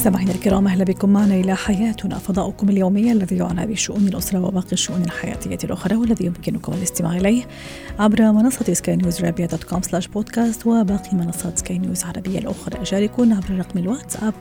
مستمعينا 0.00 0.32
الكرام 0.32 0.66
أهلا 0.66 0.84
بكم 0.84 1.08
معنا 1.08 1.34
إلى 1.34 1.56
حياتنا. 1.56 2.18
فضاؤكم 2.18 2.68
اليومي 2.68 3.12
الذي 3.12 3.36
يعنى 3.36 3.66
بشؤون 3.66 4.08
الأسرة 4.08 4.44
وباقي 4.44 4.72
الشؤون 4.72 5.02
الحياتية 5.02 5.58
الأخرى 5.64 5.96
والذي 5.96 6.26
يمكنكم 6.26 6.72
الاستماع 6.72 7.16
إليه 7.16 7.44
عبر 7.98 8.32
منصة 8.32 8.72
سكاي 8.72 8.96
نيوز 8.96 9.24
عربيه 9.24 9.46
dot 9.46 9.64
com 9.64 9.82
slash 9.82 10.08
بودكاست 10.08 10.66
وباقي 10.66 11.16
منصات 11.16 11.58
سكاي 11.58 11.78
نيوز 11.78 12.02
العربيه 12.02 12.38
الأخرى. 12.38 12.84
شاركونا 12.84 13.36
عبر 13.36 13.58
رقم 13.58 13.78
الواتساب 13.78 14.34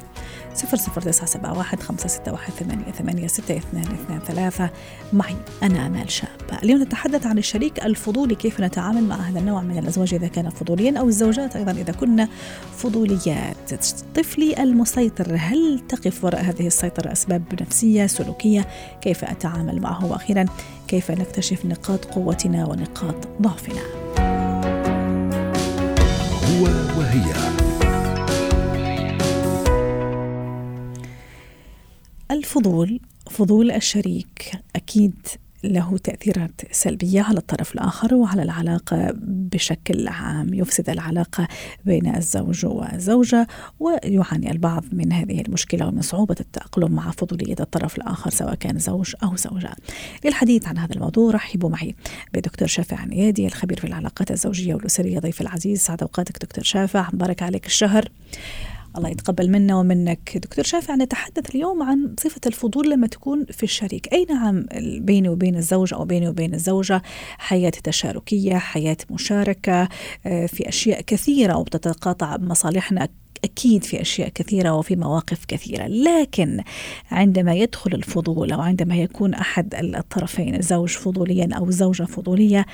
00971 0.66 1.84
561 1.84 2.54
88 2.92 3.28
6223 3.28 4.70
معي 5.14 5.36
أنا 5.64 5.88
أمال 5.88 6.12
شاب. 6.12 6.30
اليوم 6.64 6.82
نتحدث 6.82 7.26
عن 7.26 7.38
الشريك 7.38 7.86
الفضولي 7.86 8.36
كيف 8.36 8.62
نتعامل 8.62 9.04
مع 9.04 9.16
هذا 9.16 9.40
النوع 9.40 9.62
من 9.62 9.78
الأزواج 9.78 10.14
إذا 10.14 10.28
كان 10.28 10.50
فضوليا 10.50 11.00
أو 11.00 11.08
الزوجات 11.08 11.56
أيضا 11.56 11.72
إذا 11.72 11.94
كنا 11.94 12.28
فضوليات؟ 12.78 13.56
طفلي 14.16 14.64
المسيطر 14.64 15.36
هل 15.40 15.80
تقف 15.90 16.24
وراء 16.24 16.42
هذه 16.42 16.68
السيطرة 16.68 17.12
أسباب 17.12 17.44
نفسية 17.62 18.08
سلوكية؟ 18.08 18.68
كيف 19.02 19.24
أتعامل 19.24 19.82
معه؟ 19.82 20.06
وأخيرا 20.06 20.46
كيف 20.88 21.12
نكتشف 21.12 21.66
نقاط 21.66 22.06
قوتنا 22.06 22.66
ونقاط 22.66 23.28
ضعفنا؟ 23.42 23.82
هو 26.44 26.64
وهي. 27.00 27.69
الفضول 32.40 33.00
فضول 33.32 33.72
الشريك. 33.72 34.52
أكيد 34.76 35.28
له 35.64 35.98
تأثيرات 35.98 36.62
سلبية 36.72 37.22
على 37.22 37.38
الطرف 37.38 37.74
الآخر 37.74 38.16
وعلى 38.16 38.44
العلاقة 38.44 39.14
بشكل 39.24 40.08
عام. 40.08 40.54
يفسد 40.54 40.90
العلاقة 40.90 41.48
بين 41.86 42.16
الزوج 42.16 42.66
والزوجة 42.66 43.48
ويعاني 43.80 44.52
البعض 44.52 44.84
من 44.92 45.14
هذه 45.14 45.42
المشكلة 45.42 45.88
ومن 45.88 46.02
صعوبة 46.02 46.36
التأقلم 46.40 46.92
مع 46.92 47.12
فضولية 47.12 47.56
الطرف 47.60 47.98
الآخر 47.98 48.30
سواء 48.30 48.56
كان 48.56 48.80
زوج 48.80 49.14
أو 49.24 49.36
زوجة. 49.36 49.76
للحديث 50.26 50.68
عن 50.68 50.78
هذا 50.78 50.96
الموضوع 50.96 51.32
رحبوا 51.32 51.70
معي 51.70 51.96
بدكتور 52.34 52.68
شافع 52.68 52.98
عنيادي 52.98 53.48
الخبير 53.48 53.80
في 53.80 53.88
العلاقات 53.88 54.32
الزوجية 54.32 54.76
والأسرية 54.76 55.20
ضيف 55.20 55.42
العزيز. 55.42 55.80
سعد 55.82 56.02
أوقاتك 56.02 56.42
دكتور 56.42 56.64
شافع. 56.64 57.10
مبارك 57.14 57.44
عليك 57.44 57.66
الشهر. 57.66 58.10
الله 59.00 59.10
يتقبل 59.10 59.52
منا 59.52 59.76
ومنك. 59.76 60.38
دكتور 60.38 60.66
شافع 60.66 60.96
نتحدث 60.96 61.56
اليوم 61.56 61.84
عن 61.84 62.16
صفة 62.20 62.42
الفضول 62.46 62.90
لما 62.90 63.08
تكون 63.08 63.46
في 63.46 63.64
الشريك. 63.64 64.14
أي 64.14 64.26
نعم 64.30 64.66
بيني 65.00 65.30
وبين 65.30 65.56
الزوج 65.56 65.94
أو 65.94 66.06
بيني 66.06 66.30
وبين 66.30 66.54
الزوجة 66.54 67.02
حياة 67.38 67.70
تشاركية 67.70 68.58
حياة 68.58 68.98
مشاركة 69.10 69.90
آه، 70.26 70.46
في 70.46 70.70
أشياء 70.70 71.02
كثيرة 71.02 71.58
وبتتقاطع 71.58 72.38
مصالحنا؟ 72.38 73.08
أكيد 73.44 73.84
في 73.84 74.02
أشياء 74.02 74.30
كثيرة 74.30 74.76
وفي 74.76 74.96
مواقف 74.96 75.46
كثيرة. 75.46 75.88
لكن 75.88 76.64
عندما 77.12 77.56
يدخل 77.56 77.94
الفضول 77.94 78.52
أو 78.52 78.62
عندما 78.62 78.96
يكون 78.96 79.34
أحد 79.34 79.76
الطرفين 79.76 80.56
الزوج 80.56 80.90
فضوليا 80.90 81.50
أو 81.58 81.66
الزوجة 81.66 82.04
فضولية 82.04 82.66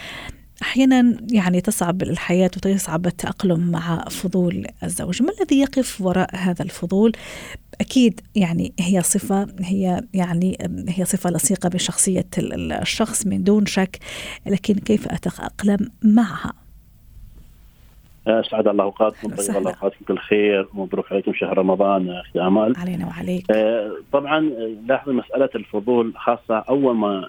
أحيانا 0.61 1.17
يعني 1.31 1.61
تصعب 1.61 2.02
الحياة 2.02 2.52
وتصعب 2.58 3.08
التأقلم 3.08 3.72
مع 3.72 4.06
فضول 4.09 4.67
الزوج، 4.84 5.23
ما 5.23 5.31
الذي 5.42 5.59
يقف 5.59 6.02
وراء 6.02 6.36
هذا 6.36 6.64
الفضول؟ 6.64 7.11
أكيد 7.81 8.22
يعني 8.36 8.73
هي 8.80 9.02
صفة 9.02 9.48
هي 9.60 10.02
يعني 10.14 10.58
هي 10.89 11.05
صفة 11.05 11.30
لصيقة 11.30 11.70
بشخصية 11.70 12.27
الشخص 12.38 13.26
من 13.26 13.44
دون 13.44 13.65
شك، 13.65 13.99
لكن 14.45 14.73
كيف 14.73 15.08
أتأقلم 15.08 15.89
معها؟ 16.04 16.64
اسعد 18.27 18.67
الله 18.67 18.83
أوقاتكم 18.83 19.27
طيب 19.36 19.58
الله 19.58 19.69
أوقاتكم 19.71 20.05
كل 20.08 20.17
خير 20.17 20.67
ومبروك 20.75 21.11
عليكم 21.11 21.33
شهر 21.33 21.58
رمضان 21.58 22.09
أختي 22.09 22.41
أمال. 22.41 22.73
علينا 22.77 23.05
وعليك. 23.08 23.52
آه 23.52 23.91
طبعا 24.11 24.39
لاحظوا 24.87 25.13
مسألة 25.13 25.49
الفضول 25.55 26.13
خاصة 26.17 26.58
أول 26.58 26.95
ما 26.95 27.27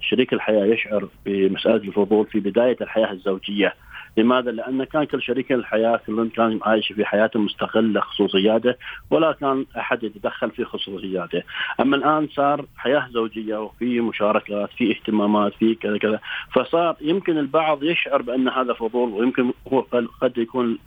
شريك 0.00 0.32
الحياة 0.32 0.64
يشعر 0.64 1.08
بمسألة 1.26 1.76
الفضول 1.76 2.26
في 2.26 2.40
بداية 2.40 2.76
الحياة 2.80 3.12
الزوجية. 3.12 3.74
لماذا؟ 4.16 4.50
لأن 4.50 4.84
كان 4.84 5.04
كل 5.04 5.22
شريك 5.22 5.52
الحياة 5.52 6.00
كلهم 6.06 6.28
كان 6.28 6.60
عايش 6.62 6.92
في 6.92 7.04
حياته 7.04 7.40
مستقلة 7.40 8.00
خصوصياته 8.00 8.74
ولا 9.10 9.32
كان 9.32 9.66
أحد 9.78 10.02
يتدخل 10.02 10.50
في 10.50 10.64
خصوصياته. 10.64 11.42
أما 11.80 11.96
الآن 11.96 12.28
صار 12.28 12.64
حياة 12.76 13.08
زوجية 13.10 13.56
وفي 13.56 14.00
مشاركات 14.00 14.70
في 14.76 14.90
اهتمامات 14.90 15.54
في 15.54 15.74
كذا 15.74 15.98
كذا. 15.98 16.20
فصار 16.52 16.96
يمكن 17.00 17.38
البعض 17.38 17.84
يشعر 17.84 18.22
بأن 18.22 18.48
هذا 18.48 18.72
فضول 18.72 19.08
ويمكن 19.08 19.52
هو 19.72 19.80
قد 20.20 20.38
يكون 20.38 20.78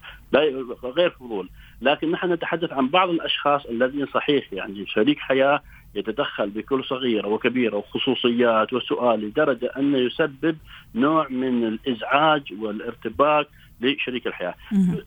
غير 0.84 1.10
فضول. 1.10 1.50
لكن 1.82 2.12
نحن 2.12 2.32
نتحدث 2.34 2.74
عن 2.74 2.88
بعض 2.88 3.10
الأشخاص 3.10 3.66
الذين 3.66 4.06
صحيح 4.06 4.54
يعني 4.54 4.86
شريك 4.88 5.20
حياة 5.20 5.62
يتدخل 5.98 6.50
بكل 6.50 6.84
صغيرة 6.84 7.28
وكبيرة 7.28 7.78
وخصوصيات 7.78 8.74
وسؤال 8.74 9.22
لدرجة 9.22 9.72
أنه 9.78 9.98
يسبب 9.98 10.58
نوع 10.96 11.28
من 11.30 11.64
الإزعاج 11.68 12.54
والارتباك 12.60 13.48
لشريك 13.82 14.28
الحياة. 14.28 14.56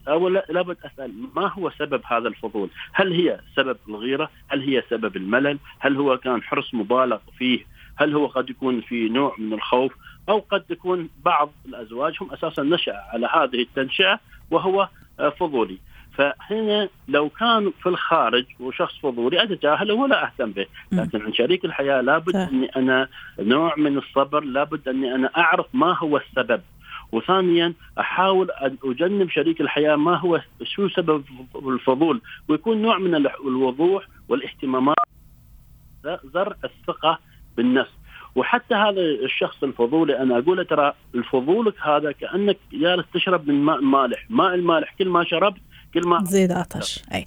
اول 0.07 0.41
لابد 0.49 0.77
أسأل 0.85 1.13
ما 1.35 1.47
هو 1.47 1.69
سبب 1.69 2.01
هذا 2.05 2.27
الفضول؟ 2.27 2.69
هل 2.93 3.13
هي 3.13 3.39
سبب 3.55 3.77
الغيرة؟ 3.89 4.29
هل 4.47 4.61
هي 4.61 4.83
سبب 4.89 5.17
الملل؟ 5.17 5.57
هل 5.79 5.95
هو 5.95 6.17
كان 6.17 6.43
حرص 6.43 6.73
مبالغ 6.73 7.19
فيه؟ 7.37 7.65
هل 7.95 8.13
هو 8.13 8.27
قد 8.27 8.49
يكون 8.49 8.81
في 8.81 9.09
نوع 9.09 9.35
من 9.37 9.53
الخوف؟ 9.53 9.93
أو 10.29 10.39
قد 10.39 10.63
يكون 10.69 11.09
بعض 11.25 11.51
الأزواج 11.65 12.13
هم 12.21 12.31
أساسا 12.31 12.63
نشأ 12.63 12.95
على 13.13 13.29
هذه 13.33 13.61
التنشئة 13.61 14.19
وهو 14.51 14.89
فضولي. 15.39 15.77
فهنا 16.13 16.89
لو 17.07 17.29
كان 17.29 17.71
في 17.83 17.89
الخارج 17.89 18.45
وشخص 18.59 18.99
فضولي 18.99 19.43
أتجاهله 19.43 19.93
ولا 19.93 20.25
أهتم 20.25 20.51
به، 20.51 20.65
لكن 20.91 21.21
عن 21.21 21.33
شريك 21.33 21.65
الحياة 21.65 22.01
لابد 22.01 22.35
أني 22.35 22.65
أنا 22.65 23.07
نوع 23.39 23.75
من 23.75 23.97
الصبر، 23.97 24.43
لابد 24.43 24.87
أني 24.87 25.15
أنا 25.15 25.31
أعرف 25.37 25.65
ما 25.73 25.97
هو 25.97 26.17
السبب. 26.17 26.61
وثانيا 27.11 27.73
أحاول 27.99 28.51
أن 28.51 28.77
أجنب 28.83 29.29
شريك 29.29 29.61
الحياة 29.61 29.95
ما 29.95 30.17
هو 30.17 30.41
شو 30.63 30.89
سبب 30.89 31.23
الفضول 31.55 32.21
ويكون 32.47 32.81
نوع 32.81 32.97
من 32.97 33.15
الوضوح 33.15 34.07
والاهتمامات 34.29 34.95
زرع 36.33 36.55
الثقة 36.63 37.19
بالنفس. 37.57 37.91
وحتى 38.35 38.75
هذا 38.75 39.01
الشخص 39.01 39.63
الفضولي 39.63 40.19
أنا 40.19 40.37
أقول 40.37 40.65
ترى 40.65 40.93
الفضولك 41.15 41.73
هذا 41.81 42.11
كأنك 42.11 42.57
جالس 42.73 43.05
تشرب 43.13 43.47
من 43.47 43.63
ماء 43.63 43.81
مالح، 43.81 44.25
ماء 44.29 44.53
المالح 44.55 44.95
كل 44.99 45.09
ما 45.09 45.23
شربت 45.23 45.61
كل 45.93 46.07
ما 46.07 46.23
زيد 46.29 46.51
عطش. 46.51 47.03
أي. 47.13 47.25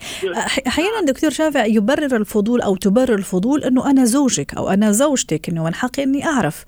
أحيانا 0.66 1.06
دكتور 1.06 1.30
شافع 1.30 1.64
يبرر 1.64 2.16
الفضول 2.16 2.60
أو 2.60 2.76
تبرر 2.76 3.14
الفضول 3.14 3.64
إنه 3.64 3.91
أنا 3.91 4.04
زوجك 4.04 4.54
أو 4.54 4.69
أنا 4.69 4.92
زوجتك 4.92 5.48
إنه 5.48 5.64
من 5.64 5.75
حقي 5.75 6.02
إني 6.02 6.26
أعرف. 6.26 6.64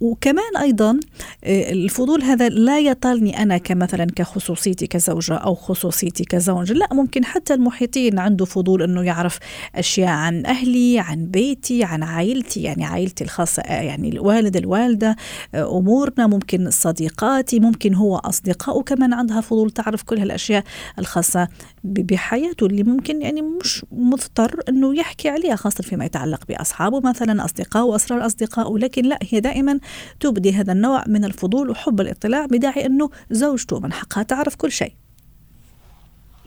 وكمان 0.00 0.56
أيضا 0.60 1.00
آه، 1.44 1.72
الفضول 1.72 2.22
هذا 2.22 2.48
لا 2.48 2.78
يطالني 2.78 3.42
أنا 3.42 3.58
كمثلا 3.58 4.06
كخصوصيتي 4.16 4.86
كزوجة 4.86 5.34
أو 5.34 5.54
خصوصيتي 5.54 6.24
كزوج. 6.24 6.72
لا 6.72 6.88
ممكن 6.92 7.24
حتى 7.24 7.54
المحيطين 7.54 8.18
عنده 8.18 8.44
فضول 8.44 8.82
إنه 8.82 9.02
يعرف 9.02 9.38
أشياء 9.74 10.08
عن 10.08 10.46
أهلي 10.46 10.98
عن 10.98 11.26
بيتي 11.26 11.84
عن 11.84 12.02
عائلتي 12.02 12.62
يعني 12.62 12.84
عائلتي 12.84 13.24
الخاصة 13.24 13.62
آه، 13.62 13.82
يعني 13.82 14.08
الوالد 14.08 14.56
الوالدة 14.56 15.16
آه، 15.54 15.78
أمورنا 15.78 16.26
ممكن 16.26 16.70
صديقاتي 16.70 17.60
ممكن 17.60 17.94
هو 17.94 18.16
اصدقائه 18.16 18.82
كمان 18.82 19.12
عندها 19.12 19.40
فضول 19.40 19.70
تعرف 19.70 20.02
كل 20.02 20.18
هالأشياء 20.18 20.64
الخاصة. 20.98 21.17
خاصة 21.18 21.48
بحياته 21.84 22.66
اللي 22.66 22.82
ممكن 22.82 23.22
يعني 23.22 23.42
مش 23.42 23.86
مضطر 23.92 24.60
إنه 24.68 24.96
يحكي 24.96 25.28
عليها 25.28 25.56
خاصة 25.56 25.82
فيما 25.82 26.04
يتعلق 26.04 26.40
بأصحابه 26.48 27.00
مثلا 27.00 27.44
اصدقائه 27.44 27.82
وأسرار 27.82 28.26
اصدقائه 28.26 28.78
لكن 28.78 29.04
لا 29.04 29.18
هي 29.22 29.40
دائما 29.40 29.80
تبدي 30.20 30.52
هذا 30.52 30.72
النوع 30.72 31.04
من 31.06 31.24
الفضول 31.24 31.70
وحب 31.70 32.00
الاطلاع 32.00 32.46
بداعي 32.46 32.86
إنه 32.86 33.10
زوجته 33.30 33.80
من 33.80 33.92
حقها 33.92 34.22
تعرف 34.22 34.56
كل 34.56 34.72
شيء. 34.72 34.92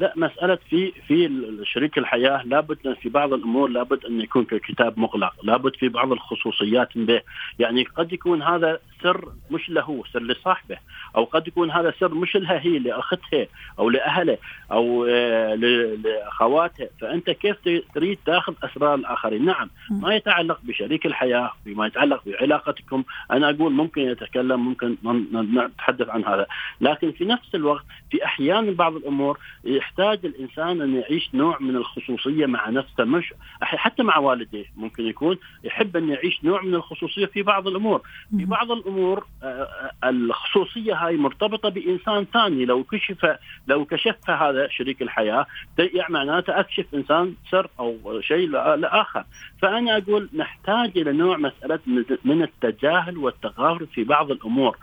لا 0.02 0.14
مسألة 0.16 0.58
في 0.70 0.92
في 1.08 1.30
شريك 1.64 1.98
الحياة 1.98 2.44
لابد 2.46 2.94
في 3.02 3.10
بعض 3.10 3.34
الأمور 3.34 3.70
لابد 3.70 4.06
أن 4.06 4.22
يكون 4.22 4.46
في 4.46 4.60
كتاب 4.60 5.00
مغلق، 5.00 5.34
لابد 5.44 5.76
في 5.76 5.90
بعض 5.90 6.12
الخصوصيات 6.12 6.90
به، 6.96 7.22
يعني 7.60 7.84
قد 7.84 8.14
يكون 8.14 8.42
هذا 8.42 8.80
سر 9.04 9.32
مش 9.52 9.70
له 9.70 10.04
سر 10.14 10.22
لصاحبه، 10.22 10.78
أو 11.16 11.24
قد 11.24 11.48
يكون 11.48 11.72
هذا 11.72 11.94
سر 12.00 12.14
مش 12.14 12.36
لها 12.36 12.60
هي 12.60 12.80
لاختها 12.80 13.48
أو 13.80 13.90
لأهله 13.90 14.38
أو 14.72 15.06
آه، 15.10 15.56
لاخواتها، 15.56 16.88
فأنت 17.02 17.30
كيف 17.30 17.58
تريد 17.96 18.18
تاخذ 18.26 18.54
أسرار 18.64 18.96
الآخرين؟ 18.96 19.46
نعم 19.46 19.70
ما 19.90 20.16
يتعلق 20.16 20.60
بشريك 20.64 21.06
الحياة، 21.06 21.52
فيما 21.64 21.88
يتعلق 21.88 22.22
بعلاقتكم، 22.26 23.04
أنا 23.32 23.50
أقول 23.50 23.74
ممكن 23.74 24.02
يتكلم 24.02 24.66
ممكن 24.66 24.96
نتحدث 25.34 26.10
عن 26.10 26.26
هذا، 26.26 26.48
لكن 26.82 27.12
في 27.12 27.26
نفس 27.26 27.56
الوقت 27.56 27.86
في 28.12 28.26
أحيان 28.26 28.74
بعض 28.74 28.96
الأمور 28.96 29.40
يحتاج 29.92 30.26
الإنسان 30.26 30.82
أن 30.82 30.96
يعيش 30.96 31.30
نوع 31.34 31.58
من 31.60 31.76
الخصوصية 31.76 32.46
مع 32.46 32.70
نفسه 32.70 33.04
مش 33.04 33.34
حتى 33.62 34.04
مع 34.04 34.18
والديه 34.18 34.66
ممكن 34.76 35.06
يكون 35.06 35.38
يحب 35.64 35.98
أن 35.98 36.10
يعيش 36.10 36.44
نوع 36.44 36.62
من 36.62 36.76
الخصوصية 36.76 37.26
في 37.26 37.42
بعض 37.42 37.68
الأمور. 37.68 38.02
في 38.38 38.46
بعض 38.46 38.72
الأمور 38.72 39.26
آه، 39.44 39.46
آه، 39.46 40.10
الخصوصية 40.10 40.94
هاي 40.94 41.18
مرتبطة 41.18 41.70
بإنسان 41.70 42.26
ثاني. 42.34 42.66
لو 42.66 42.84
كشف 42.84 43.38
لو 43.68 43.86
كشف 43.86 44.30
هذا 44.30 44.68
شريك 44.68 45.02
الحياة 45.02 45.46
يعني 45.78 46.14
معناته 46.14 46.60
أكشف 46.60 46.86
إنسان 46.94 47.34
سر 47.52 47.70
أو 47.80 48.22
شيء 48.22 48.50
لآخر. 48.50 49.24
فأنا 49.62 49.98
أقول 49.98 50.30
نحتاج 50.34 50.98
إلى 50.98 51.12
نوع 51.12 51.38
مسألة 51.38 51.80
من 52.26 52.42
التجاهل 52.44 53.18
والتغافل 53.18 53.88
في 53.88 54.04
بعض 54.04 54.32
الأمور. 54.32 54.78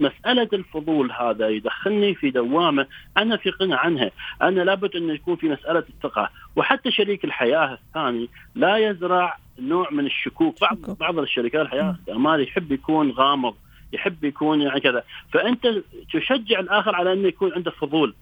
مسألة 0.00 0.48
الفضول 0.52 1.12
هذا 1.12 1.48
يدخلني 1.48 2.14
في 2.14 2.30
دوامة 2.30 2.86
أنا 3.16 3.36
في 3.36 3.50
قناعة 3.50 3.82
عنها. 3.82 4.10
أنا 4.52 4.62
لابد 4.62 4.96
أن 4.96 5.10
يكون 5.10 5.36
في 5.36 5.48
مسألة 5.48 5.84
الثقة. 5.88 6.30
وحتى 6.56 6.90
شريك 6.90 7.24
الحياة 7.24 7.72
الثاني 7.72 8.28
لا 8.54 8.76
يزرع 8.76 9.36
نوع 9.58 9.90
من 9.90 10.06
الشكوك. 10.06 10.60
بعض 10.60 10.78
بعض 11.00 11.18
الشركات 11.18 11.60
الحياة 11.60 11.96
الأعمال 12.08 12.42
يحب 12.42 12.72
يكون 12.72 13.10
غامض 13.10 13.54
يحب 13.92 14.24
يكون 14.24 14.60
يعني 14.60 14.80
كذا. 14.80 15.02
فأنت 15.32 15.66
تشجع 16.12 16.60
الآخر 16.60 16.96
على 16.96 17.12
أنه 17.12 17.28
يكون 17.28 17.52
عنده 17.52 17.70
فضول. 17.70 18.14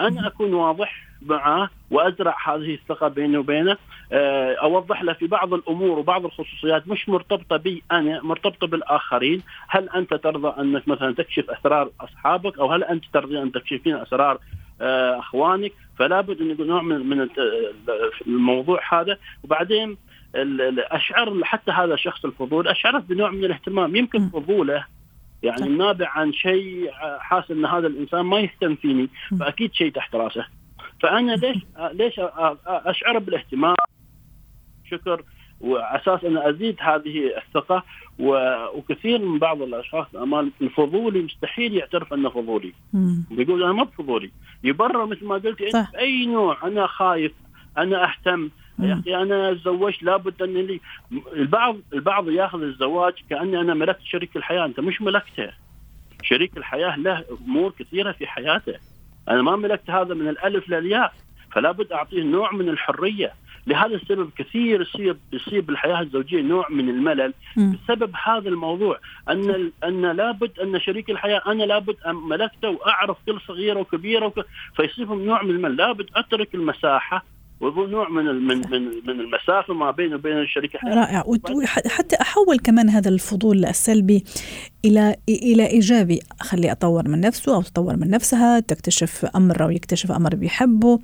أنا 0.00 0.26
أكون 0.26 0.54
واضح 0.54 1.06
معاه 1.22 1.68
وأزرع 1.90 2.36
هذه 2.46 2.74
الثقة 2.74 3.08
بيني 3.08 3.36
وبينه. 3.36 3.76
آه، 4.12 4.54
أوضح 4.54 5.02
له 5.02 5.12
في 5.12 5.26
بعض 5.26 5.54
الأمور 5.54 5.98
وبعض 5.98 6.24
الخصوصيات. 6.24 6.88
مش 6.88 7.08
مرتبطة 7.08 7.56
بي 7.56 7.82
أنا 7.92 8.22
مرتبطة 8.22 8.66
بالآخرين. 8.66 9.42
هل 9.68 9.88
أنت 9.88 10.14
ترضى 10.14 10.60
أنك 10.60 10.88
مثلا 10.88 11.14
تكشف 11.14 11.50
أسرار 11.50 11.90
أصحابك؟ 12.00 12.58
أو 12.58 12.72
هل 12.72 12.84
أنت 12.84 13.04
ترضى 13.12 13.42
أن 13.42 13.52
تكشفين 13.52 13.96
أسرار 13.96 14.38
أخوانك 14.80 15.72
فلا 15.98 16.20
بد 16.20 16.40
ان 16.40 16.50
يكون 16.50 16.66
نوع 16.66 16.82
من 16.82 17.06
من 17.06 17.28
الموضوع 18.26 18.80
هذا. 18.92 19.18
وبعدين 19.44 19.96
اشعر 20.78 21.44
حتى 21.44 21.70
هذا 21.70 21.94
الشخص 21.94 22.24
الفضول 22.24 22.68
أشعره 22.68 22.98
بنوع 22.98 23.30
من 23.30 23.44
الاهتمام. 23.44 23.96
يمكن 23.96 24.28
فضوله 24.28 24.86
يعني 25.42 25.68
نابع 25.68 26.08
عن 26.08 26.32
شيء 26.32 26.90
حاسس 27.18 27.50
إن 27.50 27.66
هذا 27.66 27.86
الإنسان 27.86 28.20
ما 28.20 28.40
يهتم 28.40 28.74
فيني 28.74 29.08
فأكيد 29.40 29.74
شيء 29.74 29.92
تحت 29.92 30.14
راسه. 30.14 30.46
فأنا 31.02 31.32
ليش 31.32 31.56
ليش 31.92 32.20
أشعر 32.66 33.18
بالاهتمام؟ 33.18 33.74
شكر. 34.90 35.22
واساس 35.64 36.24
أن 36.24 36.36
أزيد 36.36 36.76
هذه 36.80 37.36
الثقة. 37.36 37.84
وكثير 38.74 39.18
من 39.18 39.38
بعض 39.38 39.62
الأشخاص 39.62 40.06
أمال 40.16 40.50
الفضولي 40.62 41.22
مستحيل 41.22 41.74
يعترف 41.74 42.14
أنه 42.14 42.30
فضولي. 42.30 42.72
بيقول 43.30 43.62
أنا 43.62 43.72
ما 43.72 43.84
بفضولي 43.84 44.30
يبرر 44.64 45.06
مثل 45.06 45.24
ما 45.24 45.34
قلتي 45.34 45.66
أنت 45.66 45.90
بأي 45.92 46.26
نوع. 46.26 46.66
أنا 46.66 46.86
خايف 46.86 47.32
أنا 47.78 48.04
أهتم. 48.04 48.50
يا 48.78 49.00
أخي 49.00 49.16
أنا 49.16 49.54
تزوجت 49.54 50.02
لابد 50.02 50.42
أن 50.42 50.54
لي. 50.54 50.80
البعض 51.32 51.76
البعض 51.92 52.28
يأخذ 52.28 52.62
الزواج 52.62 53.12
كأني 53.30 53.60
أنا 53.60 53.74
ملكت 53.74 54.02
شريك 54.04 54.36
الحياة. 54.36 54.64
أنت 54.64 54.80
مش 54.80 55.02
ملكته. 55.02 55.50
شريك 56.22 56.56
الحياة 56.56 56.96
له 56.96 57.24
أمور 57.46 57.72
كثيرة 57.78 58.12
في 58.12 58.26
حياته. 58.26 58.74
أنا 59.28 59.42
ما 59.42 59.56
ملكت 59.56 59.90
هذا 59.90 60.14
من 60.14 60.28
الألف 60.28 60.68
للياء. 60.68 61.12
فلا 61.54 61.72
بد 61.72 61.92
أعطيه 61.92 62.22
نوع 62.22 62.52
من 62.52 62.68
الحرية. 62.68 63.32
لهذا 63.66 63.94
السبب 63.94 64.30
كثير 64.38 64.80
يصيب 64.80 65.18
يصيب 65.32 65.70
الحياة 65.70 66.00
الزوجية 66.00 66.42
نوع 66.42 66.68
من 66.70 66.88
الملل 66.88 67.34
بسبب 67.56 68.12
هذا 68.24 68.48
الموضوع. 68.48 68.98
أن 69.30 69.70
أن 69.84 70.02
لابد 70.16 70.60
أن 70.60 70.80
شريك 70.80 71.10
الحياة 71.10 71.42
أنا 71.46 71.64
لابد 71.64 71.96
ملكته 72.06 72.68
وأعرف 72.70 73.16
كل 73.26 73.40
صغيره 73.48 73.80
وكبيره 73.80 74.26
وك... 74.26 74.46
فيصيبهم 74.76 75.24
نوع 75.24 75.42
من 75.42 75.50
الملل. 75.50 75.76
لابد 75.76 76.10
أترك 76.16 76.54
المساحة 76.54 77.24
ويظل 77.64 77.90
نوع 77.90 78.08
من 78.08 78.24
من 78.24 78.56
من 78.56 78.82
من 79.06 79.20
المسافة 79.20 79.74
ما 79.74 79.90
بين 79.90 80.14
وبين 80.14 80.38
الشريك 80.38 80.74
رائع. 80.84 81.24
وحتى 81.26 82.16
أحول 82.20 82.58
كمان 82.58 82.88
هذا 82.88 83.08
الفضول 83.08 83.64
السلبي 83.64 84.24
إلى 84.84 85.16
إلى 85.28 85.66
إيجابي. 85.66 86.20
خليه 86.40 86.72
أطور 86.72 87.08
من 87.08 87.20
نفسه 87.20 87.54
أو 87.54 87.62
تطور 87.62 87.96
من 87.96 88.10
نفسها 88.10 88.60
تكتشف 88.60 89.24
أمر 89.36 89.64
أو 89.64 89.70
يكتشف 89.70 90.12
أمر 90.12 90.34
بيحبه. 90.34 90.98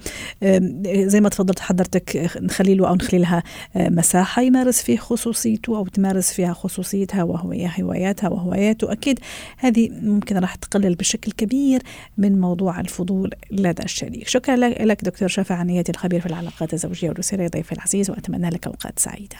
زي 0.87 1.21
ما 1.21 1.29
تفضلت 1.29 1.61
حضرتك 1.61 2.37
نخلي 2.41 2.75
له 2.75 2.89
أو 2.89 2.95
نخلي 2.95 3.21
لها 3.21 3.43
مساحة 3.77 4.43
يمارس 4.43 4.83
فيه 4.83 4.97
خصوصيته 4.97 5.77
أو 5.77 5.87
تمارس 5.87 6.33
فيها 6.33 6.53
خصوصيتها 6.53 7.23
وهواياتها 7.23 8.29
وهواياته 8.31 8.93
أكيد 8.93 9.21
هذه 9.57 9.91
ممكن 10.03 10.39
راح 10.39 10.55
تقلل 10.55 10.95
بشكل 10.95 11.33
كبير 11.33 11.81
من 12.19 12.41
موضوع 12.41 12.81
الفضول 12.81 13.31
لدى 13.51 13.83
الشريك. 13.83 14.29
شكرا 14.29 14.57
لك 14.57 15.05
دكتور 15.05 15.29
شافع 15.29 15.55
عنياتي 15.55 15.93
الخبير 15.93 16.21
في 16.21 16.27
العلاقات 16.27 16.50
الزوجيه 16.73 17.08
والاسريه 17.08 17.49
ضيفي 17.49 17.73
العزيز 17.73 18.11
وأتمنى 18.11 18.50
لك 18.50 18.67
أوقات 18.67 18.99
سعيدة. 18.99 19.37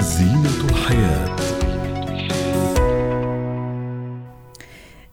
زينة 0.00 0.70
الحياة. 0.70 1.36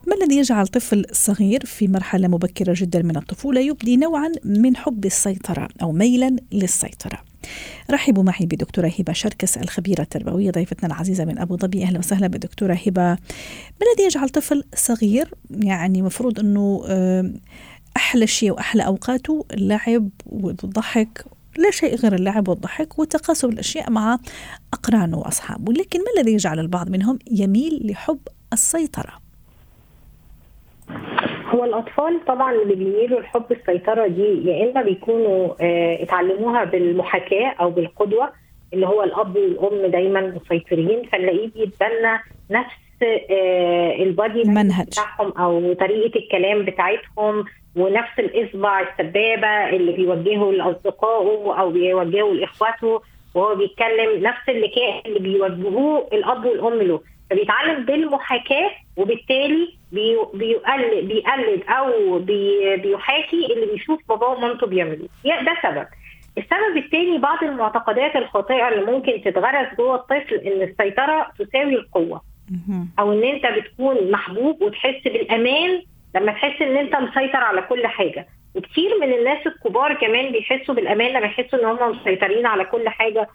ما 0.07 0.15
الذي 0.15 0.37
يجعل 0.37 0.67
طفل 0.67 1.05
صغير 1.11 1.65
في 1.65 1.87
مرحلة 1.87 2.27
مبكرة 2.27 2.73
جدا 2.77 3.01
من 3.01 3.17
الطفولة 3.17 3.61
يبدي 3.61 3.97
نوعا 3.97 4.31
من 4.43 4.77
حب 4.77 5.05
السيطرة 5.05 5.67
أو 5.81 5.91
ميلا 5.91 6.35
للسيطرة؟ 6.51 7.19
رحبوا 7.91 8.23
معي 8.23 8.45
بدكتورة 8.45 8.91
هبة 8.99 9.13
شركس 9.13 9.57
الخبيرة 9.57 10.01
التربوية 10.01 10.51
ضيفتنا 10.51 10.87
العزيزة 10.87 11.25
من 11.25 11.39
أبو 11.39 11.57
ظبي. 11.57 11.83
أهلا 11.83 11.99
وسهلا 11.99 12.27
بدكتورة 12.27 12.73
هبة. 12.73 13.01
ما 13.01 13.87
الذي 13.91 14.05
يجعل 14.05 14.29
طفل 14.29 14.63
صغير؟ 14.75 15.33
يعني 15.49 16.01
مفروض 16.01 16.39
أنه 16.39 16.83
أحلى 17.97 18.27
شيء 18.27 18.51
وأحلى 18.51 18.85
أوقاته 18.85 19.45
اللعب 19.53 20.09
والضحك 20.25 21.25
لا 21.57 21.71
شيء 21.71 21.95
غير 21.95 22.13
اللعب 22.15 22.47
والضحك 22.47 22.99
وتقاسم 22.99 23.49
الأشياء 23.49 23.91
مع 23.91 24.17
أقرانه 24.73 25.17
وأصحابه 25.19 25.73
لكن 25.73 25.99
ما 25.99 26.05
الذي 26.17 26.33
يجعل 26.33 26.59
البعض 26.59 26.89
منهم 26.89 27.19
يميل 27.31 27.81
لحب 27.91 28.19
السيطرة؟ 28.53 29.13
هو 31.49 31.63
الأطفال 31.65 32.25
طبعا 32.27 32.51
اللي 32.53 32.75
بيميلوا 32.75 33.21
لحب 33.21 33.45
السيطرة 33.51 34.07
دي 34.07 34.47
يا 34.49 34.71
إما 34.71 34.81
بيكونوا 34.81 35.53
آه 35.61 36.03
اتعلموها 36.03 36.63
بالمحاكاة 36.63 37.55
أو 37.59 37.69
بالقدوة 37.69 38.31
اللي 38.73 38.87
هو 38.87 39.03
الأب 39.03 39.35
والأم 39.35 39.91
دايما 39.91 40.21
مسيطرين 40.21 41.03
فنلاقيه 41.11 41.47
بيتبنى 41.47 42.19
نفس 42.51 42.75
آه 43.03 43.95
البادي 44.03 44.43
منهج. 44.43 44.87
بتاعهم 44.87 45.31
أو 45.31 45.73
طريقة 45.73 46.19
الكلام 46.19 46.65
بتاعتهم 46.65 47.45
ونفس 47.75 48.19
الإصبع 48.19 48.79
السبابة 48.81 49.69
اللي 49.69 49.91
بيوجهه 49.91 50.51
لاصدقائه 50.51 51.59
أو 51.59 51.69
بيوجهه 51.69 52.33
لإخواته 52.33 53.01
وهو 53.35 53.55
بيتكلم 53.55 54.23
نفس 54.23 54.49
اللكاء 54.49 55.01
اللي 55.05 55.19
بيوجهوه 55.19 56.07
الأب 56.13 56.45
والأم 56.45 56.81
له. 56.81 57.01
فبيتعلم 57.29 57.85
بالمحاكاة 57.85 58.71
وبالتالي 58.97 59.73
بيقلد 60.33 61.05
بيقلد 61.07 61.63
أو 61.69 62.19
بي 62.19 62.75
بيحاكي 62.77 63.53
اللي 63.53 63.65
بيشوف 63.65 63.99
باباه 64.09 64.29
ومامته 64.29 64.67
بيعملوه. 64.67 65.07
ده 65.23 65.57
سبب. 65.63 65.87
السبب 66.37 66.77
الثاني 66.77 67.17
بعض 67.17 67.43
المعتقدات 67.43 68.15
الخاطئة 68.15 68.67
اللي 68.69 68.91
ممكن 68.91 69.21
تتغرس 69.25 69.67
جوه 69.77 69.95
الطفل 69.95 70.35
إن 70.35 70.61
السيطرة 70.61 71.27
تساوي 71.39 71.75
القوة. 71.75 72.21
أو 72.99 73.13
إن 73.13 73.23
أنت 73.23 73.45
بتكون 73.45 74.11
محبوب 74.11 74.61
وتحس 74.61 75.03
بالأمان 75.03 75.81
لما 76.15 76.31
تحس 76.31 76.61
إن 76.61 76.77
أنت 76.77 76.95
مسيطر 76.95 77.37
على 77.37 77.61
كل 77.61 77.87
حاجة. 77.87 78.27
وكتير 78.55 78.99
من 79.01 79.13
الناس 79.13 79.47
الكبار 79.47 79.93
كمان 79.93 80.31
بيحسوا 80.31 80.75
بالامان 80.75 81.11
لما 81.11 81.25
يحسوا 81.25 81.59
إن 81.59 81.65
هم 81.65 81.91
مسيطرين 81.91 82.45
على 82.45 82.65
كل 82.65 82.89
حاجة. 82.89 83.27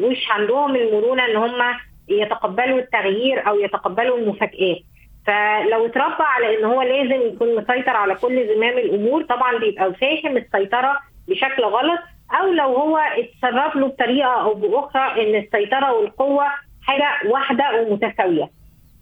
مش 0.00 0.30
عندهم 0.30 0.76
المرونة 0.76 1.24
إن 1.24 1.36
هم 1.36 1.62
يتقبلوا 2.08 2.78
التغيير 2.78 3.48
أو 3.48 3.58
يتقبلوا 3.60 4.18
المفاجآت. 4.18 4.78
فلو 5.26 5.86
اتربى 5.86 6.24
على 6.24 6.58
إن 6.58 6.64
هو 6.64 6.82
لازم 6.82 7.26
يكون 7.26 7.56
مسيطر 7.56 7.96
على 7.96 8.14
كل 8.14 8.46
زمام 8.54 8.78
الأمور 8.78 9.22
طبعا 9.24 9.58
بيبقى 9.58 9.94
فاهم 9.94 10.36
السيطرة 10.36 11.00
بشكل 11.28 11.62
غلط. 11.62 12.00
أو 12.40 12.52
لو 12.52 12.64
هو 12.76 12.98
اتصرف 12.98 13.76
له 13.76 13.86
بطريقة 13.86 14.42
أو 14.42 14.54
بأخرى 14.54 15.22
إن 15.22 15.42
السيطرة 15.42 15.92
والقوة 15.92 16.44
حاجة 16.82 17.30
واحدة 17.30 17.82
ومتساوية. 17.82 18.48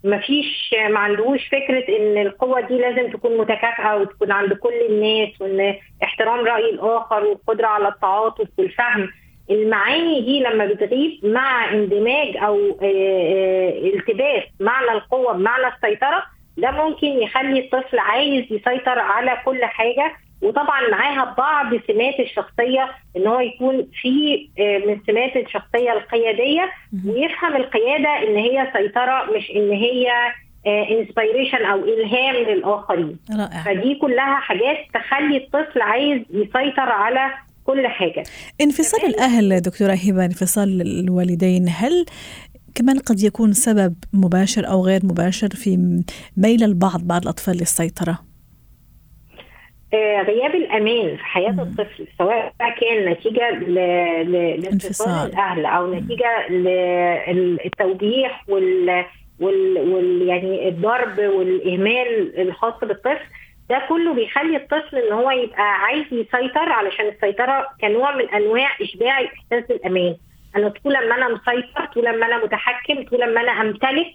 مفيش 0.05 0.75
ما 0.91 0.99
عندهوش 0.99 1.47
فكرة 1.49 1.97
إن 1.99 2.19
القوة 2.27 2.61
دي 2.61 2.79
لازم 2.79 3.11
تكون 3.11 3.37
متكافئة 3.39 3.97
وتكون 3.97 4.33
عند 4.33 4.53
كل 4.53 4.75
الناس 4.91 5.41
وإن 5.41 5.75
احترام 6.03 6.45
رأي 6.47 6.71
الآخر 6.71 7.25
والقدرة 7.25 7.67
على 7.67 7.89
التعاطف 7.89 8.49
والفهم. 8.59 9.09
المعاني 9.51 10.21
دي 10.21 10.41
لما 10.41 10.67
بتغيب 10.67 11.21
مع 11.23 11.71
اندماج 11.73 12.37
أو 12.37 12.79
آه، 12.83 12.85
آه، 12.85 13.79
التباس 13.95 14.43
معنى 14.61 14.91
القوة 14.93 15.33
بمعنى 15.33 15.67
السيطرة 15.75 16.23
ده 16.57 16.71
ممكن 16.71 17.07
يخلي 17.07 17.61
الطفل 17.61 17.99
عايز 17.99 18.45
يسيطر 18.53 18.99
على 18.99 19.39
كل 19.45 19.65
حاجة 19.65 20.13
وطبعا 20.43 20.91
معاها 20.91 21.35
بعض 21.39 21.67
سمات 21.67 22.21
الشخصية 22.21 22.91
إن 23.17 23.27
هو 23.27 23.41
يكون 23.41 23.87
في 24.03 24.49
آه، 24.59 24.79
من 24.79 25.01
سمات 25.07 25.37
الشخصية 25.37 25.93
القيادية 25.93 26.71
ويفهم 27.07 27.57
القيادة 27.57 28.29
إن 28.29 28.37
هي 28.37 28.73
سيطرة 28.73 29.37
مش 29.37 29.51
إن 29.57 29.71
هي 29.71 30.09
انسبيريشن 30.67 31.65
أو 31.65 31.85
إلهام 31.85 32.35
للآخرين. 32.35 33.19
رائع. 33.39 33.63
فدي 33.63 33.95
كلها 33.95 34.41
حاجات 34.41 34.77
تخلي 34.95 35.37
الطفل 35.37 35.83
عايز 35.83 36.23
يسيطر 36.31 36.93
على 36.93 37.31
كل 37.65 37.87
حاجة. 37.87 38.23
انفصال 38.61 39.05
الأهل 39.07 39.61
دكتورة 39.61 39.93
هبة 39.93 40.25
انفصال 40.25 40.81
الوالدين 40.81 41.67
هل 41.69 42.07
كمان 42.75 42.99
قد 42.99 43.23
يكون 43.23 43.53
سبب 43.53 43.95
مباشر 44.13 44.69
أو 44.69 44.87
غير 44.87 45.01
مباشر 45.05 45.49
في 45.49 46.03
ميل 46.37 46.65
البعض 46.65 47.01
بعض 47.03 47.23
الأطفال 47.23 47.57
للسيطرة؟ 47.57 48.13
آه، 48.13 48.32
غياب 49.99 50.55
الأمان 50.55 51.17
في 51.17 51.25
حياة 51.25 51.51
مم. 51.51 51.61
الطفل 51.61 52.07
سواء 52.19 52.53
كان 52.81 53.05
نتيجة 53.09 53.51
لانفصال 53.51 54.67
انفصال. 54.73 55.31
الأهل 55.31 55.67
أو 55.67 55.95
نتيجة 55.95 56.49
للتوبيخ 57.33 58.33
وال 58.49 59.05
وال, 59.41 59.79
وال 59.79 60.29
يعني 60.29 60.69
الضرب 60.69 61.19
والإهمال 61.19 62.41
الخاص 62.41 62.75
بالطفل. 62.83 63.25
ده 63.71 63.83
كله 63.89 64.15
بيخلي 64.15 64.57
الطفل 64.57 64.97
إن 64.97 65.13
هو 65.13 65.31
يبقى 65.31 65.63
عايز 65.81 66.05
يسيطر 66.13 66.73
علشان 66.73 67.07
السيطرة 67.09 67.69
كنوع 67.81 68.17
من 68.17 68.29
أنواع 68.29 68.69
إشباع 68.83 69.21
الاحساس 69.21 69.65
بالأمان. 69.69 70.17
أنا 70.57 70.69
طول 70.85 70.93
ما 71.09 71.15
أنا 71.17 71.29
مسيطر 71.29 71.85
طول 71.95 72.19
ما 72.19 72.27
أنا 72.27 72.45
متحكم 72.45 73.05
طول 73.05 73.35
ما 73.35 73.41
أنا 73.41 73.51
أمتلك 73.63 74.07